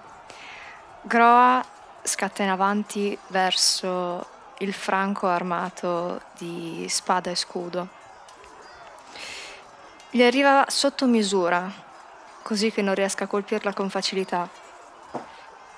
[1.02, 1.64] Groa
[2.02, 7.88] scatta in avanti verso il franco armato di spada e scudo.
[10.10, 11.72] Gli arriva sotto misura,
[12.42, 14.50] così che non riesca a colpirla con facilità,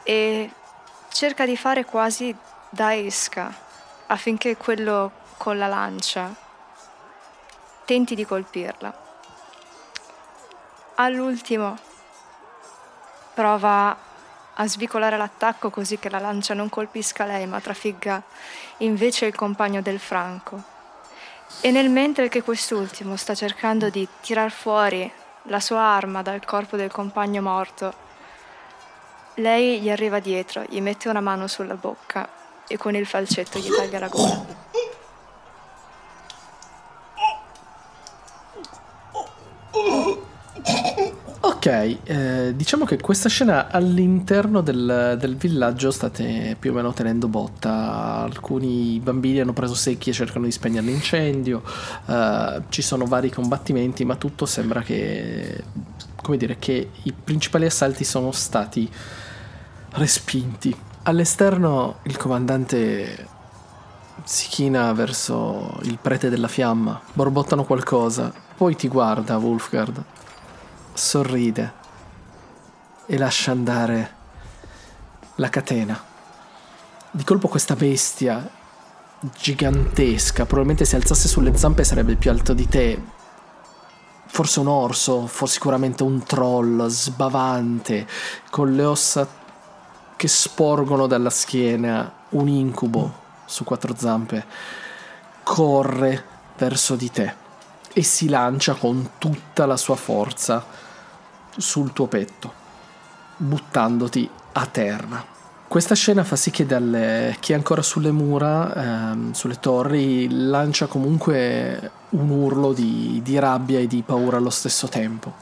[0.02, 0.52] e
[1.10, 2.36] cerca di fare quasi
[2.72, 3.54] da esca
[4.08, 6.42] affinché quello con la lancia
[7.86, 9.02] tenti di colpirla.
[10.96, 11.78] All'ultimo
[13.34, 13.98] prova
[14.56, 18.22] a svicolare l'attacco così che la lancia non colpisca lei ma trafigga
[18.78, 20.72] invece il compagno del Franco.
[21.62, 25.12] E nel mentre che quest'ultimo sta cercando di tirar fuori
[25.44, 27.94] la sua arma dal corpo del compagno morto,
[29.36, 32.30] lei gli arriva dietro, gli mette una mano sulla bocca
[32.68, 34.63] e con il falcetto gli taglia la gola.
[41.66, 47.30] Ok, eh, diciamo che questa scena all'interno del, del, villaggio state più o meno tenendo
[47.30, 48.24] botta.
[48.24, 51.64] Alcuni bambini hanno preso secchi e cercano di spegnere l'incendio.
[52.04, 55.64] Uh, ci sono vari combattimenti, ma tutto sembra che,
[56.22, 58.92] come dire, che i principali assalti sono stati
[59.92, 60.76] respinti.
[61.04, 63.28] All'esterno il comandante
[64.26, 70.04] si china verso il prete della fiamma, borbottano qualcosa, poi ti guarda Wolfgard,
[70.94, 71.74] sorride
[73.06, 74.16] e lascia andare
[75.36, 76.02] la catena.
[77.12, 78.50] Di colpo questa bestia
[79.20, 83.02] gigantesca, probabilmente se alzasse sulle zampe sarebbe più alto di te,
[84.26, 88.08] forse un orso, forse sicuramente un troll sbavante,
[88.50, 89.28] con le ossa
[90.16, 94.46] che sporgono dalla schiena, un incubo su quattro zampe,
[95.44, 96.24] corre
[96.58, 97.42] verso di te
[97.94, 100.66] e si lancia con tutta la sua forza
[101.58, 102.54] sul tuo petto,
[103.38, 105.32] buttandoti a terra.
[105.68, 110.86] Questa scena fa sì che dalle, chi è ancora sulle mura, ehm, sulle torri, lancia
[110.86, 115.34] comunque un urlo di, di rabbia e di paura allo stesso tempo.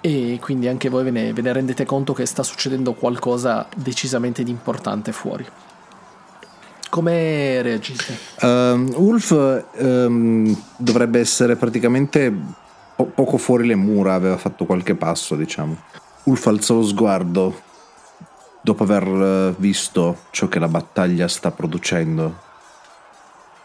[0.00, 4.44] E quindi anche voi ve ne, ve ne rendete conto che sta succedendo qualcosa decisamente
[4.44, 5.44] di importante fuori.
[6.90, 8.16] Come reagite?
[8.42, 12.32] Um, Ulf um, dovrebbe essere praticamente
[12.94, 15.76] po- poco fuori le mura, aveva fatto qualche passo, diciamo.
[16.24, 17.62] Ulf alzò lo sguardo
[18.60, 22.40] dopo aver eh, visto ciò che la battaglia sta producendo.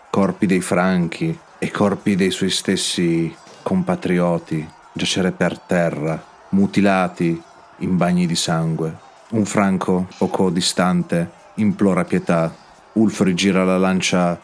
[0.10, 7.42] Corpi dei franchi e corpi dei suoi stessi compatrioti giacere per terra, mutilati
[7.78, 8.98] in bagni di sangue.
[9.30, 14.39] Un franco poco distante implora pietà Ulf rigira la lancia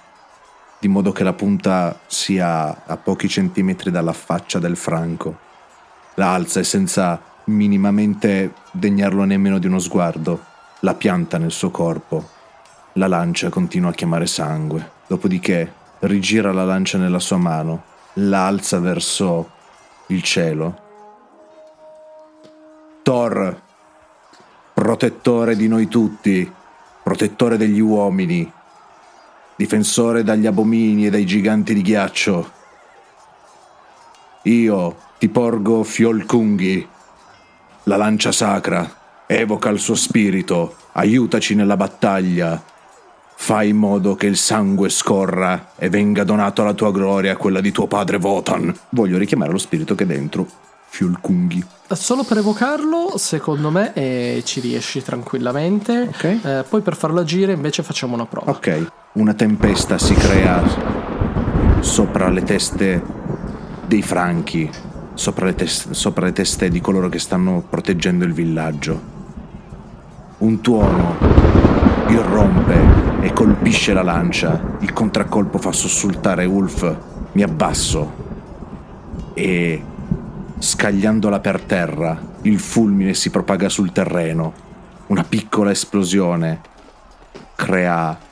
[0.80, 5.38] di modo che la punta sia a pochi centimetri dalla faccia del franco.
[6.16, 10.44] La alza e senza minimamente degnarlo nemmeno di uno sguardo,
[10.82, 12.30] la pianta nel suo corpo.
[12.94, 14.92] La lancia continua a chiamare sangue.
[15.08, 17.84] Dopodiché rigira la lancia nella sua mano,
[18.14, 19.50] la alza verso
[20.08, 20.84] il cielo.
[23.04, 23.62] Thor,
[24.74, 26.52] protettore di noi tutti,
[27.04, 28.52] protettore degli uomini,
[29.56, 32.52] difensore dagli abomini e dai giganti di ghiaccio.
[34.44, 36.88] Io ti porgo Fiolkunghi,
[37.84, 42.62] la lancia sacra, evoca il suo spirito, aiutaci nella battaglia.
[43.38, 47.72] Fai in modo che il sangue scorra e venga donato alla tua gloria quella di
[47.72, 48.74] tuo padre Votan.
[48.90, 50.48] Voglio richiamare lo spirito che è dentro
[50.88, 51.64] Fiolkunghi.
[51.90, 56.10] Solo per evocarlo, secondo me, eh, ci riesci tranquillamente.
[56.14, 56.24] Ok.
[56.24, 58.52] Eh, poi per farlo agire invece facciamo una prova.
[58.52, 60.62] Ok, una tempesta si crea
[61.80, 63.02] sopra le teste
[63.88, 64.70] dei franchi,
[65.14, 69.14] sopra le, tes- sopra le teste di coloro che stanno proteggendo il villaggio.
[70.40, 71.16] Un tuono
[72.10, 74.78] irrompe e colpisce la lancia.
[74.80, 76.98] Il contraccolpo fa sussultare Ulf.
[77.32, 78.24] Mi abbasso
[79.34, 79.82] e
[80.60, 84.54] scagliandola per terra, il fulmine si propaga sul terreno.
[85.08, 86.60] Una piccola esplosione
[87.56, 88.25] crea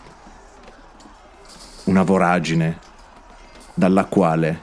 [1.93, 2.79] una voragine
[3.75, 4.61] dalla quale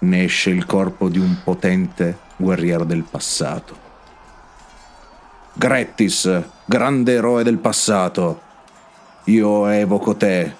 [0.00, 3.86] ne esce il corpo di un potente guerriero del passato.
[5.52, 8.40] Grettis, grande eroe del passato,
[9.24, 10.56] io evoco te,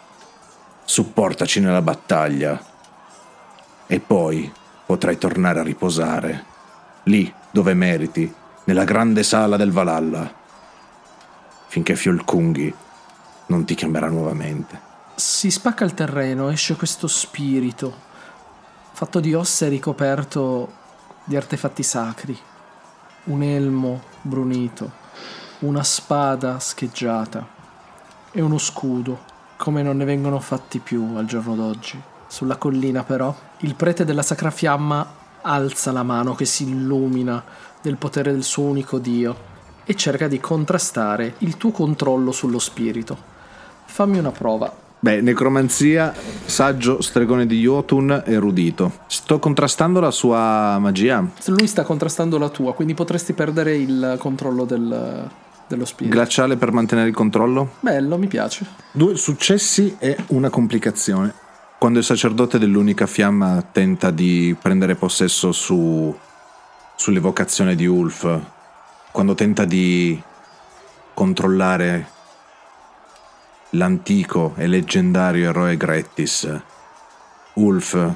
[0.85, 2.65] supportaci nella battaglia.
[3.89, 4.53] E poi
[4.87, 6.45] potrai tornare a riposare,
[7.05, 8.33] lì dove meriti,
[8.65, 10.33] nella grande sala del Valhalla,
[11.67, 12.73] finché Fiolkunghi
[13.47, 14.87] non ti chiamerà nuovamente.
[15.19, 17.93] Si spacca il terreno, esce questo spirito,
[18.93, 20.73] fatto di ossa e ricoperto
[21.25, 22.39] di artefatti sacri.
[23.25, 24.89] Un elmo brunito,
[25.61, 27.45] una spada scheggiata
[28.31, 29.25] e uno scudo,
[29.57, 32.01] come non ne vengono fatti più al giorno d'oggi.
[32.29, 37.43] Sulla collina però, il prete della Sacra Fiamma alza la mano che si illumina
[37.83, 39.37] del potere del suo unico Dio
[39.83, 43.19] e cerca di contrastare il tuo controllo sullo spirito.
[43.85, 44.87] Fammi una prova.
[45.01, 46.13] Beh, necromanzia,
[46.45, 48.93] saggio, stregone di Jotun, erudito.
[49.07, 51.25] Sto contrastando la sua magia.
[51.47, 55.31] Lui sta contrastando la tua, quindi potresti perdere il controllo del,
[55.69, 56.17] dello spirito.
[56.17, 57.75] Glaciale per mantenere il controllo.
[57.79, 58.67] Bello, mi piace.
[58.91, 61.33] Due successi e una complicazione.
[61.79, 66.13] Quando il sacerdote dell'unica fiamma tenta di prendere possesso su,
[66.97, 68.41] sull'evocazione di Ulf,
[69.13, 70.21] quando tenta di
[71.15, 72.17] controllare
[73.71, 76.61] l'antico e leggendario eroe Grettis,
[77.55, 78.13] Ulf,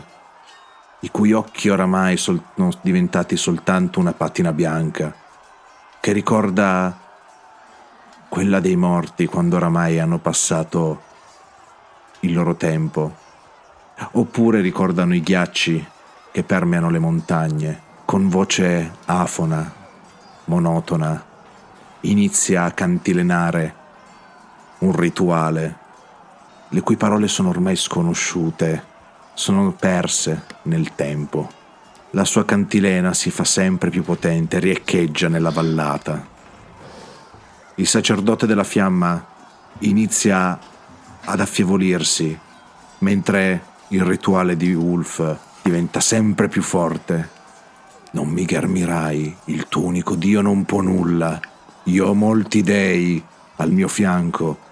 [1.00, 2.42] i cui occhi oramai sono
[2.80, 5.14] diventati soltanto una patina bianca,
[6.00, 6.96] che ricorda
[8.28, 11.02] quella dei morti quando oramai hanno passato
[12.20, 13.16] il loro tempo,
[14.12, 15.86] oppure ricordano i ghiacci
[16.30, 19.70] che permeano le montagne, con voce afona,
[20.46, 21.24] monotona,
[22.00, 23.80] inizia a cantilenare
[24.82, 25.76] un rituale,
[26.68, 28.90] le cui parole sono ormai sconosciute,
[29.34, 31.50] sono perse nel tempo.
[32.10, 36.26] La sua cantilena si fa sempre più potente, riecheggia nella vallata.
[37.76, 39.24] Il sacerdote della fiamma
[39.80, 40.58] inizia
[41.24, 42.36] ad affievolirsi,
[42.98, 47.40] mentre il rituale di Ulf diventa sempre più forte.
[48.12, 51.40] Non mi ghermirai, il tuo unico Dio non può nulla.
[51.84, 53.24] Io ho molti dei
[53.56, 54.70] al mio fianco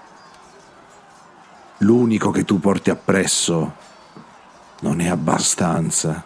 [1.82, 3.74] L'unico che tu porti appresso
[4.80, 6.22] non è abbastanza.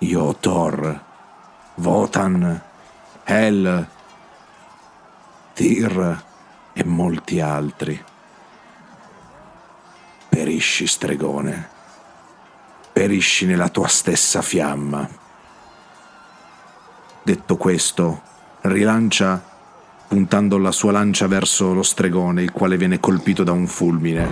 [0.00, 1.04] Io ho Thor,
[1.76, 2.62] Votan,
[3.24, 3.88] Hel,
[5.54, 6.22] Tyr
[6.74, 8.04] e molti altri.
[10.28, 11.70] Perisci, stregone.
[12.92, 15.08] Perisci nella tua stessa fiamma.
[17.22, 18.22] Detto questo,
[18.62, 19.51] rilancia
[20.12, 24.30] puntando la sua lancia verso lo stregone, il quale viene colpito da un fulmine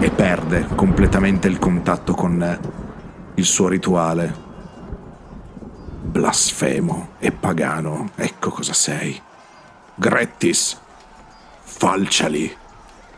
[0.00, 2.58] e perde completamente il contatto con
[3.36, 4.34] il suo rituale.
[6.02, 9.16] Blasfemo e pagano, ecco cosa sei.
[9.94, 10.76] Grettis,
[11.60, 12.52] falciali.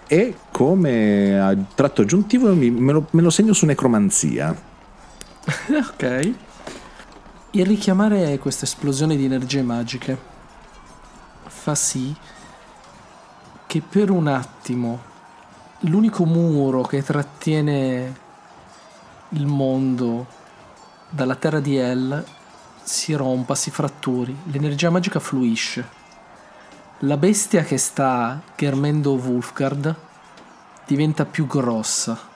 [0.07, 4.55] E come tratto aggiuntivo me lo, me lo segno su necromanzia.
[5.75, 6.35] ok.
[7.53, 10.32] Il richiamare questa esplosione di energie magiche
[11.63, 12.13] fa sì
[13.69, 15.01] che per un attimo
[15.83, 18.19] l'unico muro che trattiene
[19.29, 20.27] il mondo
[21.09, 22.25] dalla terra di El
[22.83, 25.89] si rompa, si fratturi, l'energia magica fluisce.
[27.01, 29.95] La bestia che sta ghermendo Wolfgard
[30.85, 32.32] diventa più grossa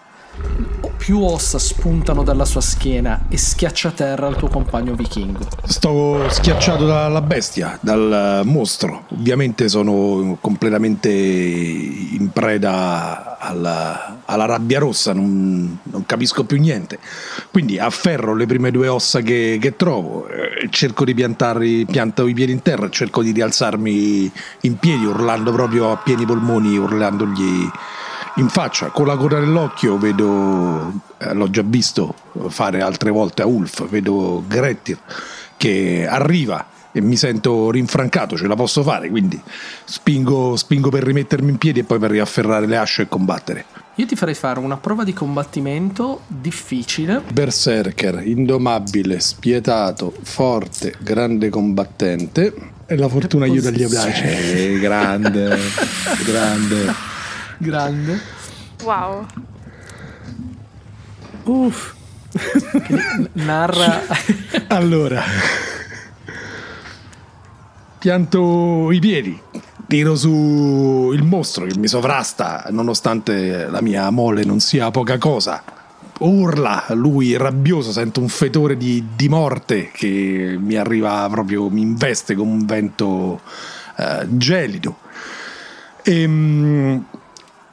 [1.07, 5.47] più ossa spuntano dalla sua schiena e schiaccia a terra il tuo compagno vichingo.
[5.63, 9.05] Sto schiacciato dalla bestia, dal mostro.
[9.11, 16.99] Ovviamente sono completamente in preda alla, alla rabbia rossa, non, non, capisco più niente.
[17.53, 22.35] Quindi afferro le prime due ossa che, che trovo, eh, cerco di piantare, pianto i
[22.35, 24.29] piedi in terra, cerco di rialzarmi
[24.63, 27.71] in piedi, urlando proprio a pieni polmoni, urlandogli
[28.37, 32.15] in faccia, con la coda dell'occhio vedo, eh, l'ho già visto
[32.49, 34.99] fare altre volte a Ulf, vedo Grettir
[35.57, 39.41] che arriva e mi sento rinfrancato, ce la posso fare, quindi
[39.85, 43.65] spingo, spingo per rimettermi in piedi e poi per riafferrare le asce e combattere.
[43.97, 47.23] Io ti farei fare una prova di combattimento difficile.
[47.33, 52.53] Berserker, indomabile, spietato, forte, grande combattente.
[52.85, 54.23] E la fortuna aiuta gli audaci.
[54.23, 55.59] Eh, grande,
[56.25, 57.16] grande.
[57.59, 58.21] Grande.
[58.83, 59.27] Wow.
[61.45, 61.95] Uff.
[63.35, 64.03] Narra.
[64.69, 65.23] allora.
[67.99, 69.41] Pianto i piedi.
[69.89, 75.63] Tiro su il mostro che mi sovrasta, nonostante la mia mole non sia poca cosa.
[76.19, 82.35] Urla, lui rabbioso, sento un fetore di, di morte che mi arriva proprio, mi investe
[82.35, 83.41] come un vento
[83.97, 84.99] uh, gelido.
[86.03, 87.05] E, um,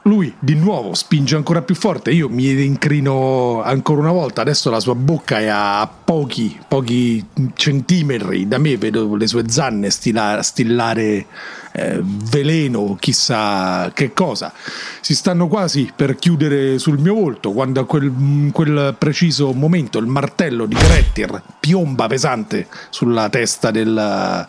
[0.04, 4.80] lui di nuovo spinge ancora più forte, io mi incrino ancora una volta, adesso la
[4.80, 11.26] sua bocca è a pochi, pochi centimetri da me, vedo le sue zanne stillare, stillare
[11.74, 14.53] eh, veleno, chissà che cosa.
[15.01, 20.05] Si stanno quasi per chiudere sul mio volto quando a quel, quel preciso momento il
[20.05, 24.45] martello di Grettir piomba pesante sulla testa del,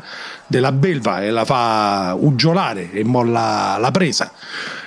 [0.47, 4.31] della belva e la fa uggiolare e molla la presa.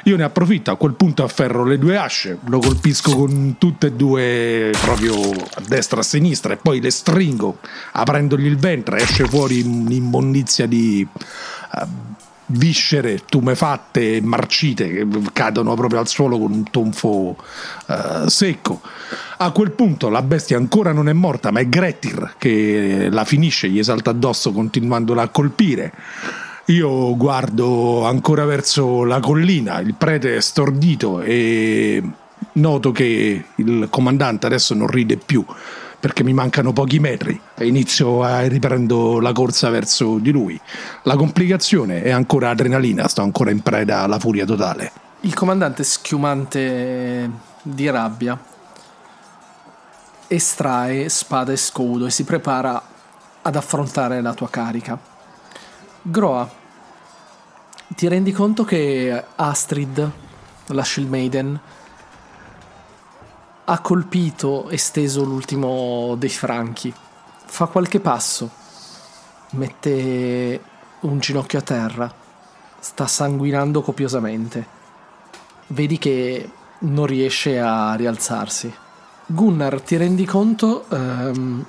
[0.03, 3.91] Io ne approfitto, a quel punto afferro le due asce, lo colpisco con tutte e
[3.93, 7.57] due proprio a destra e a sinistra e poi le stringo
[7.91, 11.87] aprendogli il ventre, esce fuori un'immondizia di uh,
[12.47, 17.35] viscere tumefatte e marcite che cadono proprio al suolo con un tonfo
[17.87, 18.81] uh, secco.
[19.37, 23.69] A quel punto la bestia ancora non è morta, ma è Grettir che la finisce,
[23.69, 25.93] gli salta addosso continuandola a colpire.
[26.65, 32.03] Io guardo ancora verso la collina, il prete è stordito e
[32.53, 35.45] noto che il comandante adesso non ride più
[35.99, 40.59] perché mi mancano pochi metri e inizio a riprendo la corsa verso di lui.
[41.03, 44.91] La complicazione è ancora adrenalina, sto ancora in preda alla furia totale.
[45.21, 47.29] Il comandante schiumante
[47.63, 48.39] di rabbia
[50.27, 52.81] estrae spada e scudo e si prepara
[53.41, 54.97] ad affrontare la tua carica.
[56.01, 56.49] Groa,
[57.95, 60.11] ti rendi conto che Astrid,
[60.67, 61.59] la Shield Maiden,
[63.69, 66.93] ha colpito e steso l'ultimo dei franchi.
[67.45, 68.49] Fa qualche passo,
[69.51, 70.61] mette
[71.01, 72.13] un ginocchio a terra,
[72.79, 74.75] sta sanguinando copiosamente.
[75.67, 76.49] Vedi che
[76.79, 78.73] non riesce a rialzarsi.
[79.25, 81.65] Gunnar, ti rendi conto um,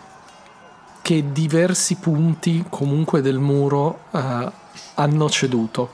[1.02, 4.50] che diversi punti comunque del muro uh,
[4.94, 5.90] hanno ceduto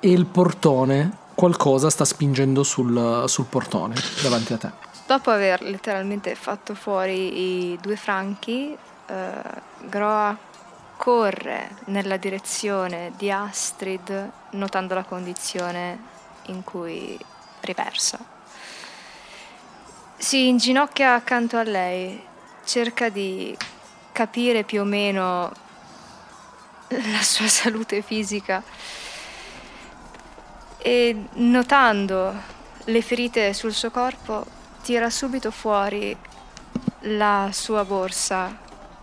[0.00, 4.70] e il portone, qualcosa sta spingendo sul, sul portone davanti a te.
[5.06, 8.76] Dopo aver letteralmente fatto fuori i due franchi,
[9.06, 9.32] eh,
[9.82, 10.36] Groa
[10.96, 15.98] corre nella direzione di Astrid notando la condizione
[16.46, 17.16] in cui
[17.60, 18.18] riversa.
[20.16, 22.20] Si inginocchia accanto a lei
[22.64, 23.56] cerca di
[24.10, 25.52] capire più o meno
[26.88, 28.60] la sua salute fisica
[30.88, 32.34] e notando
[32.84, 34.46] le ferite sul suo corpo
[34.80, 36.16] tira subito fuori
[37.00, 38.56] la sua borsa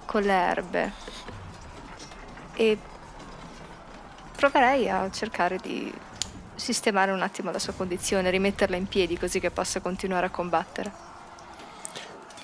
[0.04, 0.94] con le erbe
[2.56, 2.76] e
[4.36, 5.94] proverei a cercare di
[6.56, 11.05] sistemare un attimo la sua condizione, rimetterla in piedi così che possa continuare a combattere.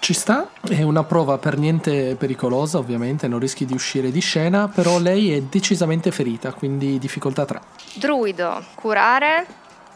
[0.02, 4.68] Ci sta, è una prova per niente pericolosa, ovviamente, non rischi di uscire di scena,
[4.68, 7.62] però lei è decisamente ferita, quindi difficoltà 3.
[7.94, 9.46] Druido, curare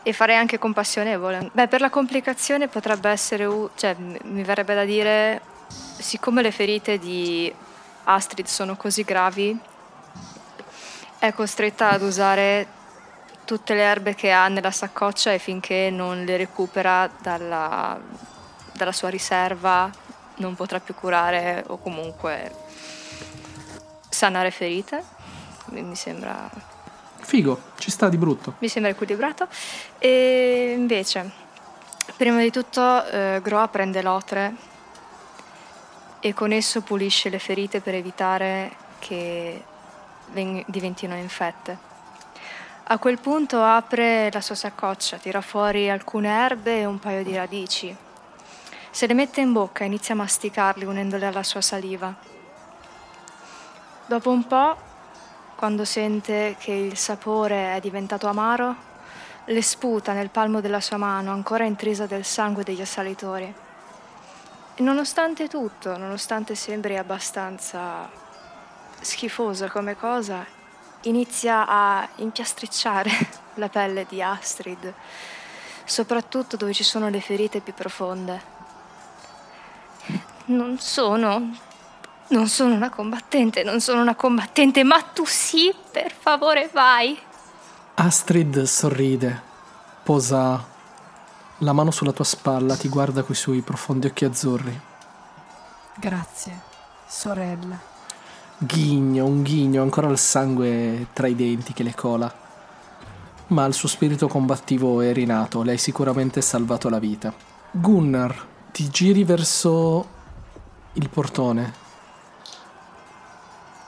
[0.03, 1.49] e farei anche compassionevole.
[1.51, 5.41] Beh, per la complicazione potrebbe essere, u- cioè mi verrebbe da dire,
[5.97, 7.51] siccome le ferite di
[8.03, 9.57] Astrid sono così gravi,
[11.17, 12.67] è costretta ad usare
[13.43, 17.99] tutte le erbe che ha nella saccoccia e finché non le recupera dalla,
[18.75, 19.89] dalla sua riserva
[20.37, 22.51] non potrà più curare o comunque
[24.09, 25.03] sanare ferite.
[25.67, 26.49] Mi sembra
[27.21, 28.55] Figo, ci sta di brutto.
[28.59, 29.47] mi sembra equilibrato.
[29.97, 31.31] E invece,
[32.17, 34.53] prima di tutto, eh, Groa prende l'otre
[36.19, 39.63] e con esso pulisce le ferite per evitare che
[40.31, 41.93] ven- diventino infette.
[42.87, 47.35] A quel punto apre la sua saccoccia, tira fuori alcune erbe e un paio di
[47.35, 47.95] radici.
[48.95, 52.15] Se le mette in bocca e inizia a masticarli unendole alla sua saliva.
[54.05, 54.77] Dopo un po',
[55.55, 58.73] quando sente che il sapore è diventato amaro,
[59.43, 63.53] le sputa nel palmo della sua mano, ancora intrisa del sangue degli assalitori.
[64.75, 68.09] E nonostante tutto, nonostante sembri abbastanza
[69.01, 70.45] schifosa come cosa,
[71.01, 73.11] inizia a impiastricciare
[73.55, 74.93] la pelle di Astrid,
[75.83, 78.54] soprattutto dove ci sono le ferite più profonde.
[80.45, 81.57] Non sono.
[82.27, 87.17] Non sono una combattente, non sono una combattente, ma tu sì, per favore vai.
[87.95, 89.41] Astrid sorride,
[90.03, 90.73] posa
[91.59, 94.81] la mano sulla tua spalla, ti guarda coi suoi profondi occhi azzurri.
[95.95, 96.61] Grazie,
[97.07, 97.79] sorella.
[98.57, 102.33] Ghigno, un ghigno, ancora il sangue tra i denti che le cola.
[103.47, 107.31] Ma il suo spirito combattivo è rinato, le hai sicuramente salvato la vita.
[107.71, 110.14] Gunnar, ti giri verso
[110.95, 111.83] il portone.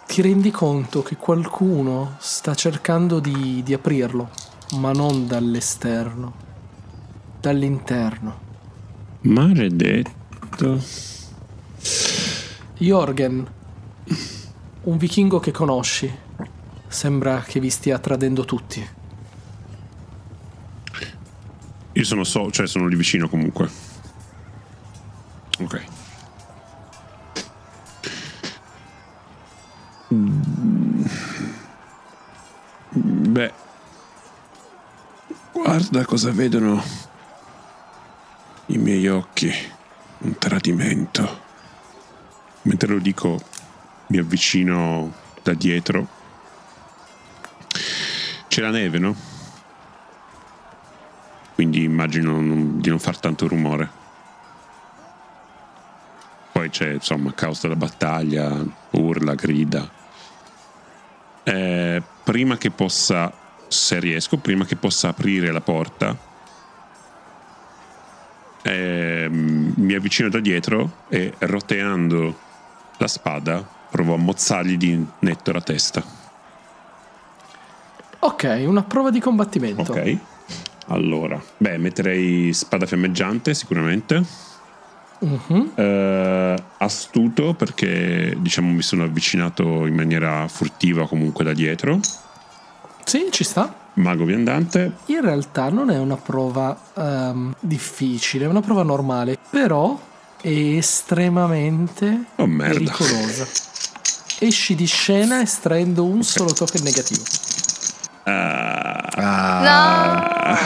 [0.05, 4.29] Ti rendi conto che qualcuno sta cercando di, di aprirlo,
[4.77, 6.33] ma non dall'esterno,
[7.39, 8.45] dall'interno.
[9.21, 10.81] Maledetto.
[12.77, 13.47] Jorgen,
[14.83, 16.11] un vichingo che conosci,
[16.87, 18.87] sembra che vi stia tradendo tutti.
[21.93, 23.69] Io sono so, cioè sono lì vicino comunque.
[25.59, 25.96] Ok.
[32.89, 33.53] Beh,
[35.51, 36.81] Guarda cosa vedono
[38.67, 39.51] i miei occhi.
[40.19, 41.45] Un tradimento.
[42.63, 43.39] mentre lo dico,
[44.07, 46.05] mi avvicino da dietro.
[48.47, 49.15] C'è la neve, no?
[51.55, 53.89] Quindi immagino non- di non far tanto rumore.
[56.51, 59.89] Poi c'è, insomma, caos della battaglia, urla, grida.
[61.47, 63.31] Eh, prima che possa,
[63.69, 66.13] se riesco, prima che possa aprire la porta,
[68.63, 72.37] ehm, mi avvicino da dietro e roteando
[72.97, 76.03] la spada provo a mozzargli di netto la testa.
[78.19, 79.93] Ok, una prova di combattimento.
[79.93, 80.17] Ok.
[80.87, 84.21] Allora, beh, metterei spada fiammeggiante sicuramente.
[85.19, 85.71] Mhm.
[85.75, 91.99] Eh, astuto perché diciamo mi sono avvicinato in maniera furtiva comunque da dietro.
[93.03, 93.73] Sì, ci sta.
[93.93, 94.97] Mago viandante.
[95.07, 99.99] In realtà non è una prova ehm, difficile, è una prova normale, però
[100.39, 102.73] è estremamente Oh, merda.
[102.77, 103.47] pericolosa.
[104.39, 107.23] Esci di scena estraendo un solo token negativo.
[109.19, 110.57] Ah,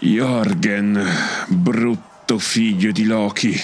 [0.00, 1.00] Jorgen,
[1.48, 3.58] brutto figlio di Loki.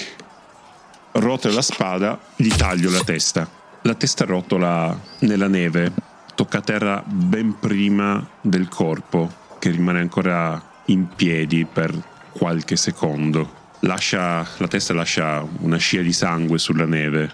[1.11, 3.47] Rotolo la spada, gli taglio la testa.
[3.81, 5.91] La testa rotola nella neve,
[6.33, 11.93] tocca terra ben prima del corpo, che rimane ancora in piedi per
[12.31, 13.61] qualche secondo.
[13.81, 17.31] Lascia, la testa lascia una scia di sangue sulla neve,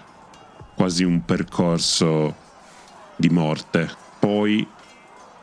[0.74, 2.34] quasi un percorso
[3.16, 3.88] di morte.
[4.18, 4.66] Poi,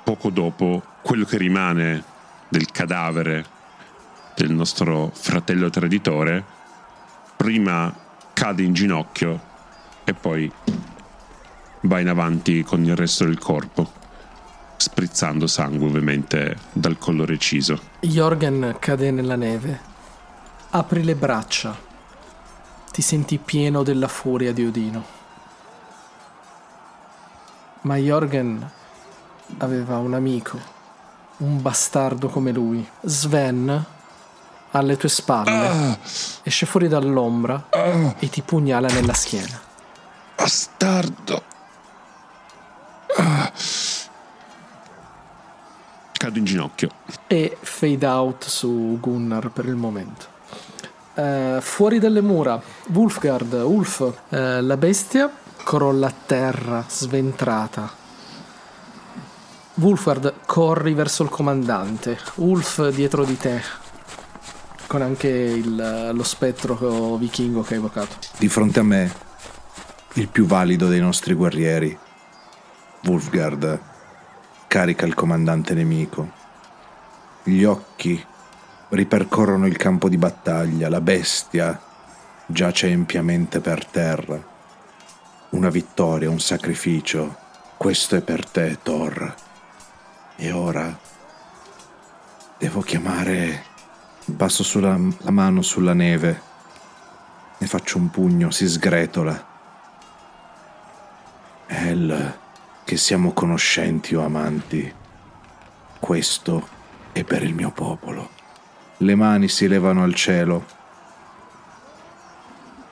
[0.03, 2.03] poco dopo, quello che rimane
[2.49, 3.55] del cadavere
[4.37, 6.45] del nostro fratello traditore,
[7.35, 7.91] prima
[8.33, 9.41] cade in ginocchio
[10.03, 10.51] e poi
[11.81, 13.91] va in avanti con il resto del corpo,
[14.77, 17.81] sprizzando sangue ovviamente dal collo reciso.
[18.01, 19.79] Jorgen cade nella neve.
[20.69, 21.75] Apri le braccia.
[22.91, 25.05] Ti senti pieno della furia di Odino.
[27.81, 28.69] Ma Jorgen
[29.57, 30.59] aveva un amico,
[31.37, 32.87] un bastardo come lui.
[33.01, 33.95] Sven,
[34.71, 35.97] alle tue spalle,
[36.43, 37.67] esce fuori dall'ombra
[38.19, 39.59] e ti pugnala nella schiena.
[40.35, 41.43] Bastardo.
[46.13, 46.89] Cado in ginocchio.
[47.27, 50.35] e fade out su Gunnar per il momento.
[51.13, 55.31] Eh, fuori dalle mura, Wolfgard, Ulf, eh, la bestia
[55.63, 57.91] crolla a terra, sventrata.
[59.75, 62.17] Wolfgard, corri verso il comandante.
[62.35, 63.61] Ulf dietro di te,
[64.87, 68.15] con anche il- lo spettro vichingo che hai evocato.
[68.37, 69.13] Di fronte a me,
[70.13, 71.97] il più valido dei nostri guerrieri,
[73.03, 73.79] Wolfgard,
[74.67, 76.31] carica il comandante nemico.
[77.43, 78.25] Gli occhi
[78.89, 81.79] ripercorrono il campo di battaglia, la bestia
[82.45, 84.41] giace empiamente per terra.
[85.49, 87.35] Una vittoria, un sacrificio.
[87.77, 89.35] Questo è per te, Thor.
[90.35, 90.97] E ora
[92.57, 93.66] devo chiamare.
[94.35, 96.41] Passo sulla, la mano sulla neve.
[97.59, 99.45] Ne faccio un pugno, si sgretola.
[101.67, 102.37] El,
[102.83, 104.93] che siamo conoscenti o amanti.
[105.99, 106.67] Questo
[107.13, 108.29] è per il mio popolo.
[108.97, 110.65] Le mani si levano al cielo.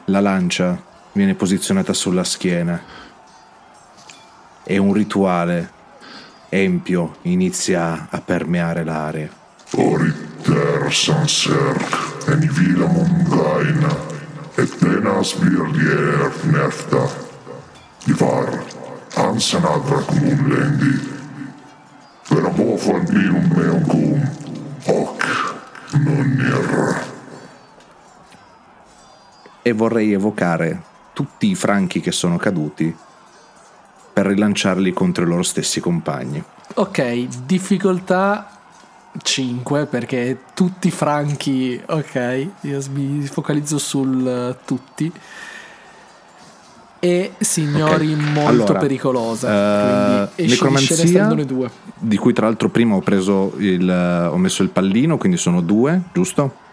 [0.05, 0.81] La lancia
[1.11, 2.81] viene posizionata sulla schiena.
[4.63, 5.71] E un rituale
[6.49, 9.29] empio inizia a permeare l'aria.
[10.45, 13.89] Oriter sanserk en i vila mongaina,
[14.61, 17.01] et tenas virlier nefta.
[18.05, 18.51] Ivar,
[19.17, 20.93] ansan adrak mullendi.
[22.29, 24.21] Per vofan minum meum cum,
[24.85, 25.25] hoc
[25.93, 27.01] nunir.
[29.63, 30.81] E vorrei evocare
[31.13, 32.95] tutti i franchi che sono caduti
[34.13, 36.43] per rilanciarli contro i loro stessi compagni.
[36.75, 38.49] Ok, difficoltà
[39.21, 45.11] 5 perché tutti franchi, ok, io mi focalizzo sul eh, tutti.
[46.99, 49.47] E signori Ok, molto allora, pericolosa.
[49.47, 53.87] eh, scena necromanzia- di cui tra l'altro prima ho preso il
[54.31, 56.63] ho messo il pallino, quindi sono due, giusto?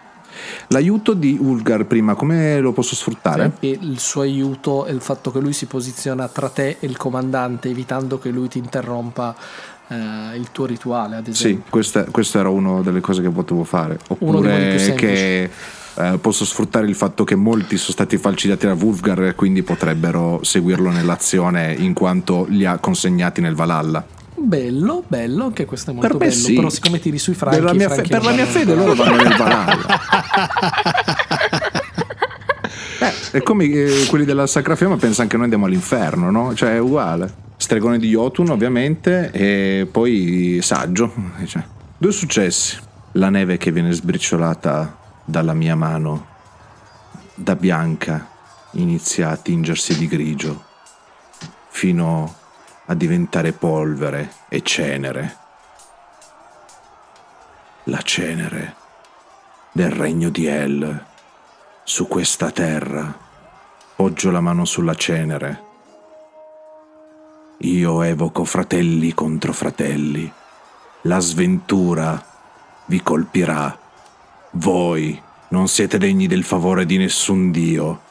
[0.69, 3.51] L'aiuto di Ulgar prima, come lo posso sfruttare?
[3.59, 6.97] E il suo aiuto è il fatto che lui si posiziona tra te e il
[6.97, 9.35] comandante, evitando che lui ti interrompa
[9.87, 11.63] eh, il tuo rituale, ad esempio.
[11.63, 13.99] Sì, questa, questa era una delle cose che potevo fare.
[14.07, 15.49] Oppure che
[15.95, 20.39] eh, posso sfruttare il fatto che molti sono stati falcidiati da Wolfgar e quindi potrebbero
[20.43, 24.05] seguirlo nell'azione in quanto li ha consegnati nel Valhalla.
[24.35, 26.31] Bello, bello, anche questo è molto Per bello.
[26.31, 26.53] sì.
[26.55, 28.93] Però siccome tiri sui franchi, Per la mia, franchi fe- per la mia fede loro
[28.95, 29.85] vanno nel Valhalla.
[33.03, 36.53] Eh, è come eh, quelli della Sacra Fiamma pensano che noi andiamo all'inferno, no?
[36.55, 37.33] Cioè è uguale.
[37.55, 41.13] Stregone di Jotun ovviamente e poi saggio.
[41.45, 41.63] Cioè,
[41.97, 42.77] due successi.
[43.13, 46.27] La neve che viene sbriciolata dalla mia mano
[47.35, 48.29] da bianca
[48.71, 50.63] inizia a tingersi di grigio
[51.69, 52.35] fino
[52.85, 55.37] a diventare polvere e cenere.
[57.85, 58.75] La cenere
[59.71, 61.05] del regno di El
[61.83, 63.21] su questa terra.
[63.95, 65.72] Poggio la mano sulla cenere.
[67.63, 70.29] Io evoco fratelli contro fratelli.
[71.03, 72.21] La sventura
[72.87, 73.79] vi colpirà.
[74.51, 78.01] Voi non siete degni del favore di nessun dio,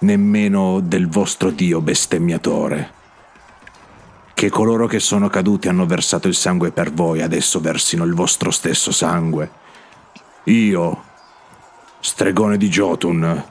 [0.00, 2.92] nemmeno del vostro dio bestemmiatore.
[4.32, 8.52] Che coloro che sono caduti hanno versato il sangue per voi, adesso versino il vostro
[8.52, 9.50] stesso sangue.
[10.44, 11.02] Io,
[11.98, 13.44] stregone di Jotun,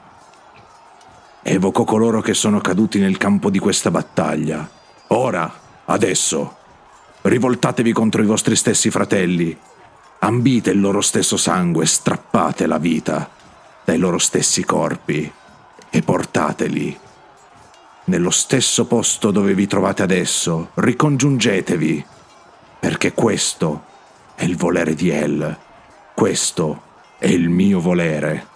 [1.42, 4.68] evoco coloro che sono caduti nel campo di questa battaglia.
[5.08, 5.52] Ora,
[5.86, 6.56] adesso,
[7.22, 9.56] rivoltatevi contro i vostri stessi fratelli,
[10.20, 13.28] ambite il loro stesso sangue, strappate la vita
[13.84, 15.30] dai loro stessi corpi
[15.90, 16.98] e portateli
[18.10, 22.04] nello stesso posto dove vi trovate adesso, ricongiungetevi,
[22.80, 23.84] perché questo
[24.34, 25.56] è il volere di El,
[26.12, 26.82] questo
[27.18, 28.48] è il mio volere.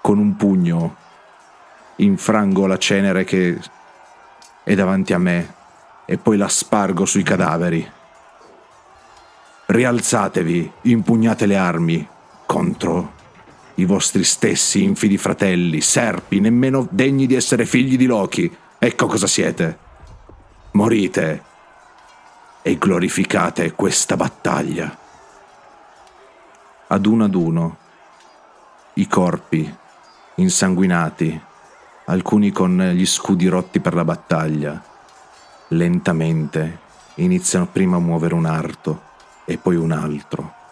[0.00, 0.96] Con un pugno
[1.96, 3.58] infrango la cenere che
[4.62, 5.54] è davanti a me
[6.04, 7.92] e poi la spargo sui cadaveri.
[9.66, 12.08] Rialzatevi, impugnate le armi
[12.46, 13.14] contro
[13.78, 18.54] i vostri stessi infidi fratelli, serpi, nemmeno degni di essere figli di Loki.
[18.78, 19.78] Ecco cosa siete.
[20.72, 21.42] Morite
[22.62, 24.96] e glorificate questa battaglia.
[26.88, 27.76] Ad uno ad uno,
[28.94, 29.74] i corpi
[30.36, 31.40] insanguinati,
[32.06, 34.82] alcuni con gli scudi rotti per la battaglia,
[35.68, 36.78] lentamente
[37.16, 39.02] iniziano prima a muovere un arto
[39.44, 40.64] e poi un altro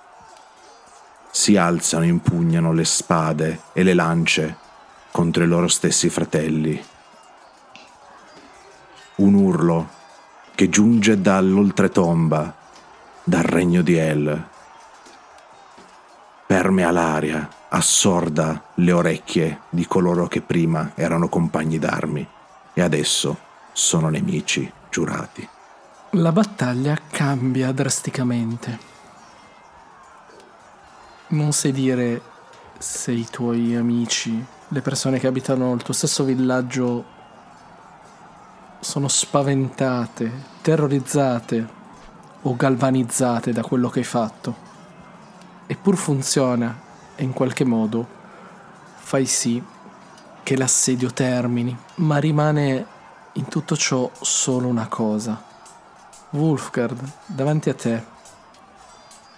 [1.34, 4.56] si alzano e impugnano le spade e le lance
[5.10, 6.80] contro i loro stessi fratelli.
[9.16, 9.88] Un urlo
[10.54, 12.54] che giunge dall'oltretomba,
[13.24, 14.46] dal regno di El.
[16.46, 22.26] Permea l'aria, assorda le orecchie di coloro che prima erano compagni d'armi
[22.72, 23.36] e adesso
[23.72, 25.48] sono nemici giurati.
[26.10, 28.92] La battaglia cambia drasticamente
[31.34, 32.20] non sai dire
[32.78, 37.12] se i tuoi amici, le persone che abitano il tuo stesso villaggio
[38.80, 40.30] sono spaventate,
[40.60, 41.82] terrorizzate
[42.42, 44.63] o galvanizzate da quello che hai fatto.
[45.66, 46.78] Eppur funziona
[47.14, 48.06] e in qualche modo
[48.96, 49.62] fai sì
[50.42, 52.86] che l'assedio termini, ma rimane
[53.32, 55.42] in tutto ciò solo una cosa.
[56.30, 58.04] Wolfgard, davanti a te,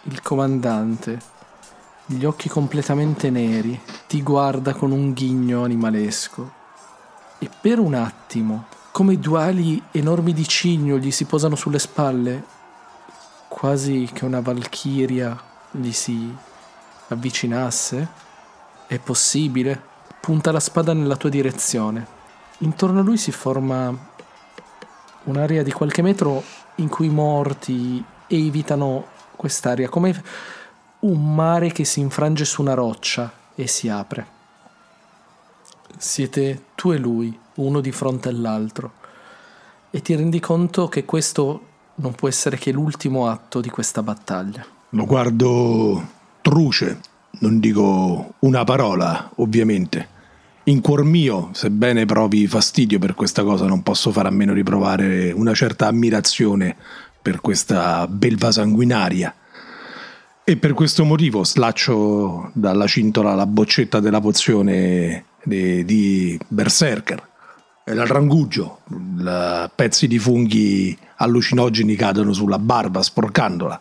[0.03, 1.35] il comandante
[2.07, 6.53] gli occhi completamente neri, ti guarda con un ghigno animalesco.
[7.39, 12.45] E per un attimo, come due ali enormi di cigno gli si posano sulle spalle,
[13.49, 16.35] quasi che una valchiria gli si
[17.09, 18.09] avvicinasse.
[18.87, 19.81] È possibile?
[20.21, 22.15] Punta la spada nella tua direzione.
[22.59, 23.95] Intorno a lui si forma
[25.25, 26.43] un'area di qualche metro
[26.77, 29.07] in cui i morti evitano
[29.37, 30.23] quest'area, come
[31.01, 34.35] un mare che si infrange su una roccia e si apre.
[35.97, 38.93] Siete tu e lui, uno di fronte all'altro,
[39.91, 41.67] e ti rendi conto che questo
[41.97, 44.76] non può essere che l'ultimo atto di questa battaglia.
[44.91, 47.01] Lo guardo truce,
[47.41, 50.15] non dico una parola, ovviamente.
[50.65, 54.63] In cuor mio, sebbene provi fastidio per questa cosa, non posso fare a meno di
[54.63, 56.77] provare una certa ammirazione
[57.21, 59.35] per questa belva sanguinaria
[60.45, 67.29] e per questo motivo slaccio dalla cintola la boccetta della pozione di, di Berserker.
[67.85, 68.81] E la rangugio,
[69.75, 73.81] pezzi di funghi allucinogeni cadono sulla barba sporcandola.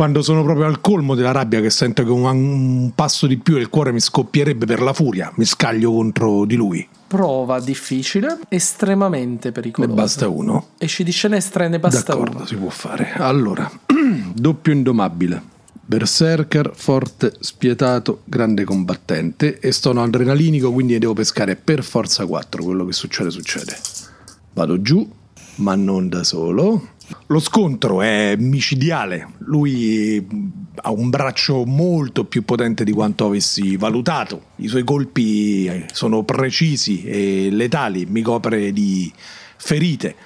[0.00, 3.58] Quando sono proprio al colmo della rabbia che sento che un, un passo di più
[3.58, 6.88] e il cuore mi scoppierebbe per la furia, mi scaglio contro di lui.
[7.06, 9.92] Prova difficile, estremamente pericolosa.
[9.92, 10.68] Ne basta uno.
[10.78, 12.46] Esci di scena e ne basta D'accordo, uno.
[12.46, 13.12] si può fare.
[13.18, 13.70] Allora,
[14.32, 15.42] doppio indomabile.
[15.84, 22.64] Berserker, forte, spietato, grande combattente e sono adrenalinico, quindi ne devo pescare per forza 4.
[22.64, 23.76] Quello che succede, succede.
[24.54, 25.06] Vado giù,
[25.56, 26.88] ma non da solo.
[27.26, 29.34] Lo scontro è micidiale.
[29.38, 30.26] Lui
[30.82, 34.46] ha un braccio molto più potente di quanto avessi valutato.
[34.56, 39.12] I suoi colpi sono precisi e letali, mi copre di
[39.56, 40.16] ferite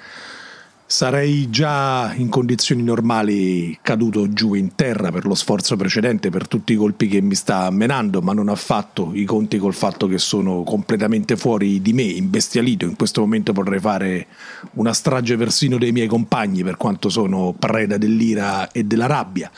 [0.87, 6.74] sarei già in condizioni normali caduto giù in terra per lo sforzo precedente, per tutti
[6.74, 10.18] i colpi che mi sta menando, ma non ha fatto i conti col fatto che
[10.18, 12.85] sono completamente fuori di me, imbestialito.
[12.85, 14.26] In questo momento potrei fare
[14.72, 19.51] una strage persino dei miei compagni, per quanto sono preda dell'ira e della rabbia.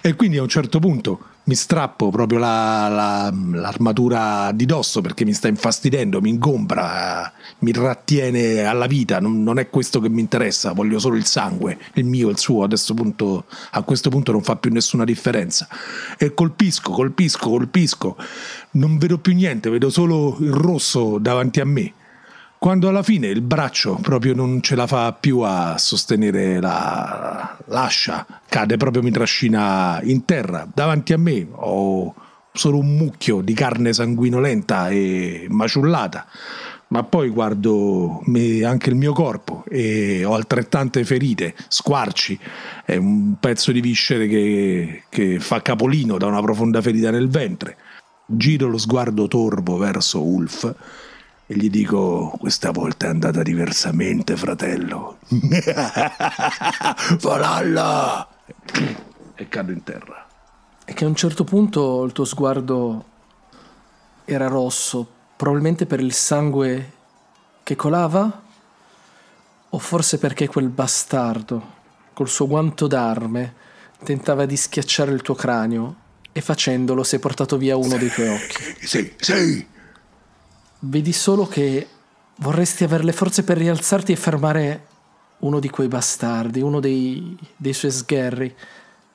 [0.00, 5.24] E quindi a un certo punto mi strappo proprio la, la, l'armatura di dosso perché
[5.24, 10.20] mi sta infastidendo, mi ingombra, mi rattiene alla vita, non, non, è questo che mi
[10.20, 14.56] interessa, voglio solo il sangue, il mio, il suo, punto, a questo punto non fa
[14.56, 15.66] più nessuna differenza.
[16.18, 18.16] E colpisco, colpisco, colpisco,
[18.72, 21.94] non vedo più niente, vedo solo il rosso davanti a me
[22.58, 28.26] quando alla fine il braccio proprio non ce la fa più a sostenere la, l'ascia,
[28.48, 30.66] cade proprio mi trascina in terra.
[30.72, 32.14] Davanti a me ho
[32.52, 36.26] solo un mucchio di carne sanguinolenta e maciullata,
[36.88, 42.36] ma poi guardo me, anche il mio corpo e ho altrettante ferite, squarci,
[42.84, 47.76] è un pezzo di viscere che, che fa capolino da una profonda ferita nel ventre.
[48.26, 50.74] Giro lo sguardo torvo verso Ulf
[51.50, 55.16] e gli dico questa volta è andata diversamente fratello
[57.20, 58.28] Valhalla
[59.34, 60.26] e cado in terra
[60.84, 63.04] e che a un certo punto il tuo sguardo
[64.26, 66.92] era rosso probabilmente per il sangue
[67.62, 68.42] che colava
[69.70, 71.76] o forse perché quel bastardo
[72.12, 73.54] col suo guanto d'arme
[74.04, 75.96] tentava di schiacciare il tuo cranio
[76.32, 78.86] e facendolo sei portato via uno dei tuoi occhi.
[78.86, 79.76] Sì, sì.
[80.80, 81.88] Vedi solo che
[82.36, 84.86] vorresti avere le forze per rialzarti e fermare
[85.38, 88.54] uno di quei bastardi, uno dei, dei suoi sgherri,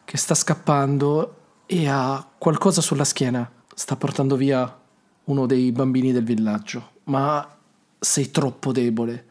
[0.03, 1.35] che sta scappando
[1.65, 3.49] e ha qualcosa sulla schiena.
[3.73, 4.77] Sta portando via
[5.25, 7.57] uno dei bambini del villaggio, ma
[7.97, 9.25] sei troppo debole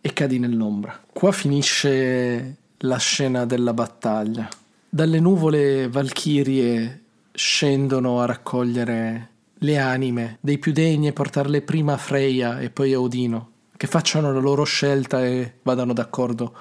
[0.00, 1.00] e cadi nell'ombra.
[1.12, 4.48] Qua finisce la scena della battaglia.
[4.88, 7.02] Dalle nuvole valchirie
[7.32, 9.28] scendono a raccogliere
[9.62, 13.86] le anime dei più degni e portarle prima a Freya e poi a Odino, che
[13.86, 16.54] facciano la loro scelta e vadano d'accordo,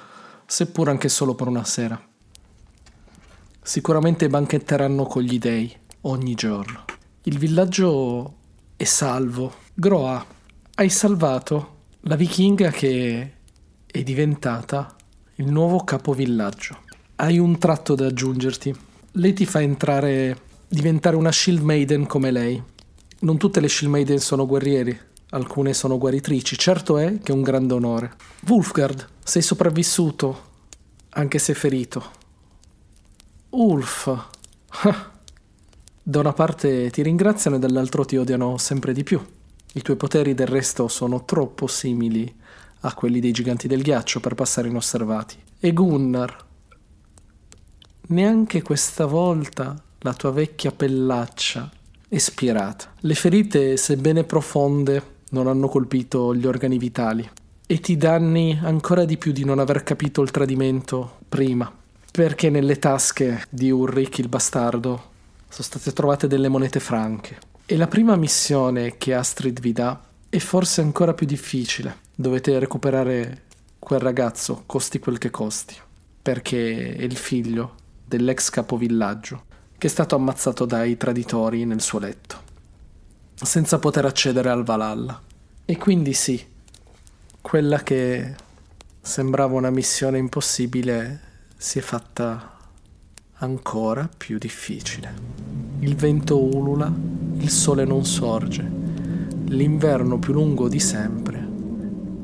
[0.46, 2.02] seppur anche solo per una sera.
[3.62, 6.86] Sicuramente banchetteranno con gli dei ogni giorno.
[7.24, 8.36] Il villaggio
[8.76, 9.54] è salvo.
[9.74, 10.26] Groa,
[10.76, 13.34] hai salvato la vichinga che
[13.86, 14.96] è diventata
[15.36, 16.84] il nuovo capovillaggio.
[17.16, 18.76] Hai un tratto da aggiungerti.
[19.14, 22.64] Lei ti fa entrare, diventare una Shield Maiden come lei.
[23.22, 24.98] Non tutte le Shield Maiden sono guerrieri,
[25.32, 26.58] alcune sono guaritrici.
[26.58, 28.14] Certo è che è un grande onore.
[28.48, 30.44] Wolfgard, sei sopravvissuto,
[31.10, 32.12] anche se ferito.
[33.50, 34.28] Ulf.
[36.02, 39.22] Da una parte ti ringraziano e dall'altro ti odiano sempre di più.
[39.74, 42.34] I tuoi poteri del resto sono troppo simili
[42.82, 45.36] a quelli dei giganti del ghiaccio per passare inosservati.
[45.60, 46.48] E Gunnar.
[48.08, 51.70] Neanche questa volta la tua vecchia pellaccia
[52.10, 52.96] è spirata.
[53.02, 57.30] Le ferite, sebbene profonde, non hanno colpito gli organi vitali.
[57.68, 61.72] E ti danni ancora di più di non aver capito il tradimento prima.
[62.12, 65.04] Perché nelle tasche di Ulrich il bastardo
[65.48, 67.38] sono state trovate delle monete franche.
[67.68, 71.98] E la prima missione che Astrid vi dà è forse ancora più difficile.
[72.16, 73.44] Dovete recuperare
[73.78, 75.76] quel ragazzo, costi quel che costi,
[76.24, 79.44] perché è il figlio dell'ex capovillaggio
[79.80, 82.36] che è stato ammazzato dai traditori nel suo letto,
[83.34, 85.20] senza poter accedere al Valhalla.
[85.64, 86.46] E quindi sì,
[87.40, 88.36] quella che
[89.00, 91.22] sembrava una missione impossibile
[91.56, 92.58] si è fatta
[93.36, 95.14] ancora più difficile.
[95.80, 96.94] Il vento ulula,
[97.38, 98.70] il sole non sorge,
[99.46, 101.48] l'inverno più lungo di sempre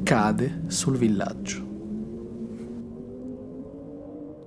[0.04, 1.64] cade sul villaggio.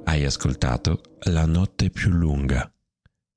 [0.05, 1.01] Hai ascoltato
[1.31, 2.71] La notte più lunga.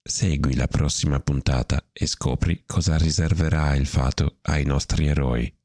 [0.04, 5.61] Segui la prossima puntata e scopri cosa riserverà il fato ai nostri eroi.